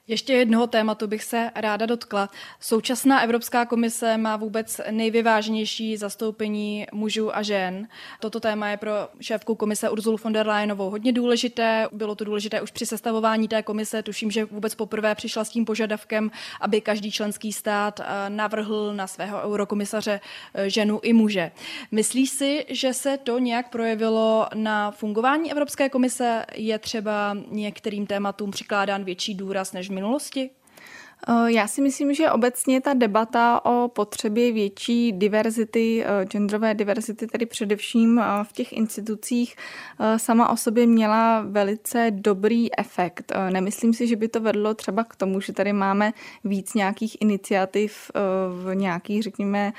Ještě 0.09 0.33
jednoho 0.33 0.67
tématu 0.67 1.07
bych 1.07 1.25
se 1.25 1.51
ráda 1.55 1.87
dotkla. 1.87 2.29
Současná 2.61 3.21
Evropská 3.21 3.65
komise 3.67 4.17
má 4.17 4.37
vůbec 4.37 4.81
nejvyváženější 4.91 5.97
zastoupení 5.97 6.87
mužů 6.93 7.37
a 7.37 7.43
žen. 7.43 7.89
Toto 8.21 8.41
téma 8.41 8.69
je 8.69 8.77
pro 8.77 8.91
šéfku 9.21 9.55
komise 9.55 9.91
Urzulu 9.91 10.17
von 10.25 10.33
der 10.33 10.47
Leyenovou 10.47 10.91
hodně 10.91 11.13
důležité. 11.13 11.89
Bylo 11.93 12.15
to 12.15 12.25
důležité 12.25 12.61
už 12.61 12.71
při 12.71 12.87
sestavování 12.87 13.49
té 13.49 13.63
komise. 13.63 14.03
Tuším, 14.03 14.31
že 14.31 14.45
vůbec 14.45 14.75
poprvé 14.75 15.15
přišla 15.15 15.45
s 15.45 15.51
tím 15.51 15.65
požadavkem, 15.65 16.31
aby 16.61 16.81
každý 16.81 17.11
členský 17.11 17.53
stát 17.53 18.01
eh, 18.01 18.05
navrhl 18.29 18.95
na 18.95 19.07
svého 19.07 19.43
eurokomisaře 19.43 20.21
eh, 20.55 20.71
ženu 20.71 21.01
i 21.03 21.13
muže. 21.13 21.51
Myslíš 21.91 22.31
si, 22.31 22.67
že 22.69 22.95
se 22.95 23.19
to 23.19 23.39
nějak 23.39 23.71
projevilo 23.71 24.49
na 24.55 24.91
fungování 24.91 25.53
Evropské 25.53 25.89
komise? 25.89 26.47
Je 26.55 26.79
třeba 26.79 27.37
některým 27.51 28.07
tématům 28.07 28.51
přikládán 28.51 29.05
větší 29.05 29.35
důraz 29.35 29.73
než 29.73 29.96
minulosti? 29.97 30.53
Eh, 31.29 31.53
já 31.53 31.67
si 31.67 31.81
myslím, 31.81 32.15
že 32.15 32.31
obecně 32.31 32.81
ta 32.81 32.95
debata 32.95 33.65
o 33.65 33.89
potřebě 33.89 34.53
větší 34.53 35.13
diverzity, 35.13 36.05
eh, 36.05 36.25
genderové 36.25 36.75
diverzity, 36.75 37.27
tedy 37.27 37.47
především 37.47 38.19
eh, 38.19 38.25
v 38.43 38.53
těch 38.53 38.73
institucích, 38.73 39.57
sama 40.17 40.49
o 40.49 40.57
sobě 40.57 40.87
měla 40.87 41.41
velice 41.41 42.11
dobrý 42.11 42.79
efekt. 42.79 43.33
Nemyslím 43.51 43.95
si, 43.95 44.07
že 44.07 44.17
by 44.17 44.29
to 44.29 44.41
vedlo 44.41 44.75
třeba 44.75 45.05
k 45.05 45.17
tomu, 45.17 45.41
že 45.41 45.53
tady 45.53 45.73
máme 45.73 46.13
víc 46.45 46.75
nějakých 46.75 47.17
iniciativ 47.21 48.11
v 48.63 48.75
nějakých, 48.75 49.23
řekněme, 49.23 49.73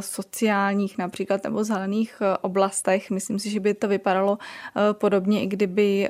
sociálních 0.00 0.98
například 0.98 1.44
nebo 1.44 1.64
zelených 1.64 2.22
oblastech. 2.40 3.10
Myslím 3.10 3.38
si, 3.38 3.50
že 3.50 3.60
by 3.60 3.74
to 3.74 3.88
vypadalo 3.88 4.38
podobně, 4.92 5.42
i 5.42 5.46
kdyby 5.46 6.08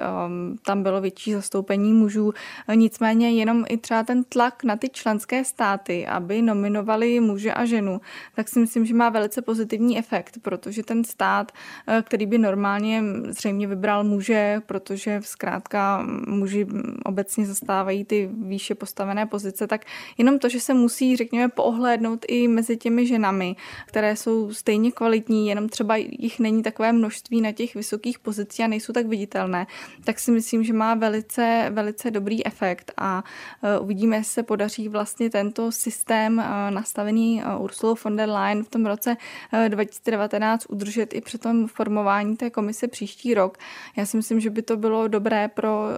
tam 0.62 0.82
bylo 0.82 1.00
větší 1.00 1.32
zastoupení 1.32 1.92
mužů. 1.92 2.32
Nicméně 2.74 3.30
jenom 3.30 3.64
i 3.68 3.76
třeba 3.76 4.02
ten 4.02 4.24
tlak 4.24 4.64
na 4.64 4.73
ty 4.76 4.88
členské 4.88 5.44
státy, 5.44 6.06
aby 6.06 6.42
nominovali 6.42 7.20
muže 7.20 7.54
a 7.54 7.64
ženu, 7.64 8.00
tak 8.34 8.48
si 8.48 8.60
myslím, 8.60 8.86
že 8.86 8.94
má 8.94 9.08
velice 9.08 9.42
pozitivní 9.42 9.98
efekt, 9.98 10.38
protože 10.42 10.82
ten 10.82 11.04
stát, 11.04 11.52
eh, 11.86 12.02
který 12.06 12.26
by 12.26 12.38
normálně 12.38 13.02
zřejmě 13.28 13.66
vybral 13.66 14.04
muže, 14.04 14.60
protože 14.66 15.20
zkrátka 15.24 16.06
muži 16.26 16.66
obecně 17.04 17.46
zastávají 17.46 18.04
ty 18.04 18.30
výše 18.32 18.74
postavené 18.74 19.26
pozice, 19.26 19.66
tak 19.66 19.84
jenom 20.18 20.38
to, 20.38 20.48
že 20.48 20.60
se 20.60 20.74
musí, 20.74 21.16
řekněme, 21.16 21.48
poohlédnout 21.48 22.24
i 22.28 22.48
mezi 22.48 22.76
těmi 22.76 23.06
ženami, 23.06 23.56
které 23.86 24.16
jsou 24.16 24.52
stejně 24.52 24.92
kvalitní, 24.92 25.48
jenom 25.48 25.68
třeba 25.68 25.96
jich 25.96 26.40
není 26.40 26.62
takové 26.62 26.92
množství 26.92 27.40
na 27.40 27.52
těch 27.52 27.74
vysokých 27.74 28.18
pozicích 28.18 28.64
a 28.64 28.68
nejsou 28.68 28.92
tak 28.92 29.06
viditelné, 29.06 29.66
tak 30.04 30.18
si 30.18 30.30
myslím, 30.30 30.64
že 30.64 30.72
má 30.72 30.94
velice, 30.94 31.70
velice 31.70 32.10
dobrý 32.10 32.46
efekt 32.46 32.92
a 32.96 33.24
eh, 33.62 33.78
uvidíme, 33.78 34.16
jestli 34.16 34.32
se 34.32 34.42
podaří 34.42 34.63
podaří 34.64 34.88
vlastně 34.88 35.30
tento 35.30 35.72
systém 35.72 36.40
eh, 36.40 36.70
nastavený 36.70 37.42
eh, 37.42 37.56
Ursula 37.58 37.94
von 38.04 38.16
der 38.16 38.28
Leyen 38.28 38.64
v 38.64 38.68
tom 38.68 38.86
roce 38.86 39.16
2019 39.68 40.64
eh, 40.64 40.66
udržet 40.68 41.14
i 41.14 41.20
při 41.20 41.38
tom 41.38 41.66
formování 41.66 42.36
té 42.36 42.50
komise 42.50 42.88
příští 42.88 43.34
rok. 43.34 43.58
Já 43.96 44.06
si 44.06 44.16
myslím, 44.16 44.40
že 44.40 44.50
by 44.50 44.62
to 44.62 44.76
bylo 44.76 45.08
dobré 45.08 45.48
pro 45.48 45.88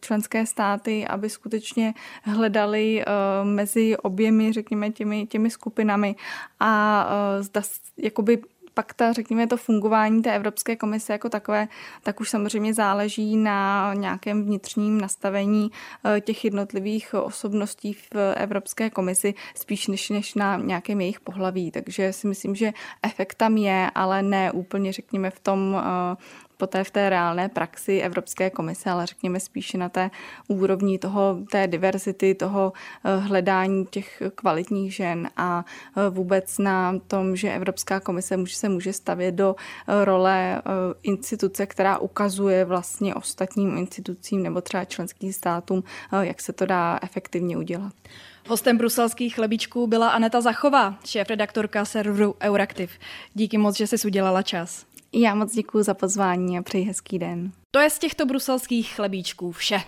členské 0.00 0.46
státy, 0.46 1.06
aby 1.06 1.30
skutečně 1.30 1.94
hledali 2.22 3.04
mezi 3.42 3.96
oběmi, 3.96 4.52
řekněme, 4.52 4.90
těmi, 4.90 5.26
těmi 5.26 5.50
skupinami 5.50 6.16
a 6.60 7.08
zda 7.40 7.62
jakoby 7.96 8.42
pak 8.76 8.94
ta, 8.94 9.12
řekněme, 9.12 9.46
to 9.46 9.56
fungování 9.56 10.22
té 10.22 10.36
Evropské 10.36 10.76
komise 10.76 11.12
jako 11.12 11.28
takové, 11.28 11.68
tak 12.02 12.20
už 12.20 12.30
samozřejmě 12.30 12.74
záleží 12.74 13.36
na 13.36 13.94
nějakém 13.94 14.44
vnitřním 14.44 15.00
nastavení 15.00 15.70
eh, 16.04 16.20
těch 16.20 16.44
jednotlivých 16.44 17.14
osobností 17.14 17.92
v 17.92 18.34
Evropské 18.36 18.90
komisi, 18.90 19.34
spíš 19.54 19.86
než, 19.86 20.10
než 20.10 20.34
na 20.34 20.56
nějakém 20.56 21.00
jejich 21.00 21.20
pohlaví. 21.20 21.70
Takže 21.70 22.12
si 22.12 22.26
myslím, 22.26 22.54
že 22.54 22.72
efekt 23.02 23.34
tam 23.34 23.56
je, 23.56 23.90
ale 23.94 24.22
ne 24.22 24.52
úplně, 24.52 24.92
řekněme, 24.92 25.30
v 25.30 25.40
tom 25.40 25.76
eh, 25.78 26.16
poté 26.56 26.84
v 26.84 26.90
té 26.90 27.10
reálné 27.10 27.48
praxi 27.48 27.98
Evropské 27.98 28.50
komise, 28.50 28.90
ale 28.90 29.06
řekněme 29.06 29.40
spíše 29.40 29.78
na 29.78 29.88
té 29.88 30.10
úrovni 30.48 30.98
toho, 30.98 31.38
té 31.50 31.66
diverzity, 31.66 32.34
toho 32.34 32.72
eh, 33.04 33.16
hledání 33.16 33.86
těch 33.86 34.22
kvalitních 34.34 34.94
žen 34.94 35.30
a 35.36 35.64
eh, 35.96 36.10
vůbec 36.10 36.58
na 36.58 36.98
tom, 37.06 37.36
že 37.36 37.54
Evropská 37.54 38.00
komise 38.00 38.36
může, 38.36 38.56
se 38.56 38.68
může 38.68 38.92
stavět 38.92 39.32
do 39.32 39.56
eh, 39.58 40.04
role 40.04 40.62
instituce, 41.02 41.66
která 41.66 41.98
ukazuje 41.98 42.64
vlastně 42.64 43.14
ostatním 43.14 43.78
institucím 43.78 44.42
nebo 44.42 44.60
třeba 44.60 44.84
členským 44.84 45.32
státům, 45.32 45.84
jak 46.20 46.40
se 46.40 46.52
to 46.52 46.66
dá 46.66 46.98
efektivně 47.02 47.56
udělat. 47.56 47.92
Hostem 48.48 48.78
bruselských 48.78 49.34
chlebíčků 49.34 49.86
byla 49.86 50.08
Aneta 50.08 50.40
Zachová, 50.40 50.98
šéf-redaktorka 51.04 51.84
serveru 51.84 52.34
Euraktiv. 52.40 52.90
Díky 53.34 53.58
moc, 53.58 53.76
že 53.76 53.86
jsi 53.86 54.06
udělala 54.06 54.42
čas. 54.42 54.86
Já 55.18 55.34
moc 55.34 55.54
děkuji 55.54 55.84
za 55.84 55.94
pozvání 55.94 56.58
a 56.58 56.62
přeji 56.62 56.84
hezký 56.84 57.18
den. 57.18 57.52
To 57.70 57.80
je 57.80 57.90
z 57.90 57.98
těchto 57.98 58.26
bruselských 58.26 58.94
chlebíčků 58.94 59.52
vše. 59.52 59.80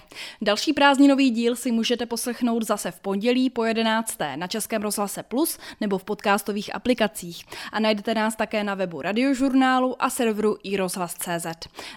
Další 0.43 0.73
prázdninový 0.73 1.31
díl 1.31 1.57
si 1.57 1.73
můžete 1.73 2.07
poslechnout 2.07 2.63
zase 2.63 2.91
v 2.91 3.01
pondělí 3.01 3.51
po 3.51 3.65
11. 3.65 4.19
na 4.37 4.47
Českém 4.47 4.83
rozhlase 4.83 5.23
Plus 5.23 5.59
nebo 5.81 5.99
v 5.99 6.05
podcastových 6.05 6.75
aplikacích. 6.75 7.45
A 7.73 7.81
najdete 7.81 8.15
nás 8.15 8.37
také 8.37 8.65
na 8.65 8.75
webu 8.75 9.03
radiožurnálu 9.03 10.03
a 10.03 10.11
serveru 10.11 10.57
iRozhlas.cz. 10.63 11.47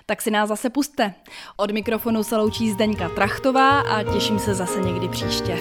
Tak 0.06 0.22
si 0.22 0.32
nás 0.32 0.50
zase 0.50 0.70
puste. 0.70 1.14
Od 1.58 1.72
mikrofonu 1.72 2.24
se 2.24 2.38
loučí 2.38 2.72
Zdeňka 2.72 3.10
Trachtová 3.10 3.80
a 3.80 4.14
těším 4.14 4.40
se 4.40 4.54
zase 4.54 4.80
někdy 4.80 5.10
příště. 5.10 5.58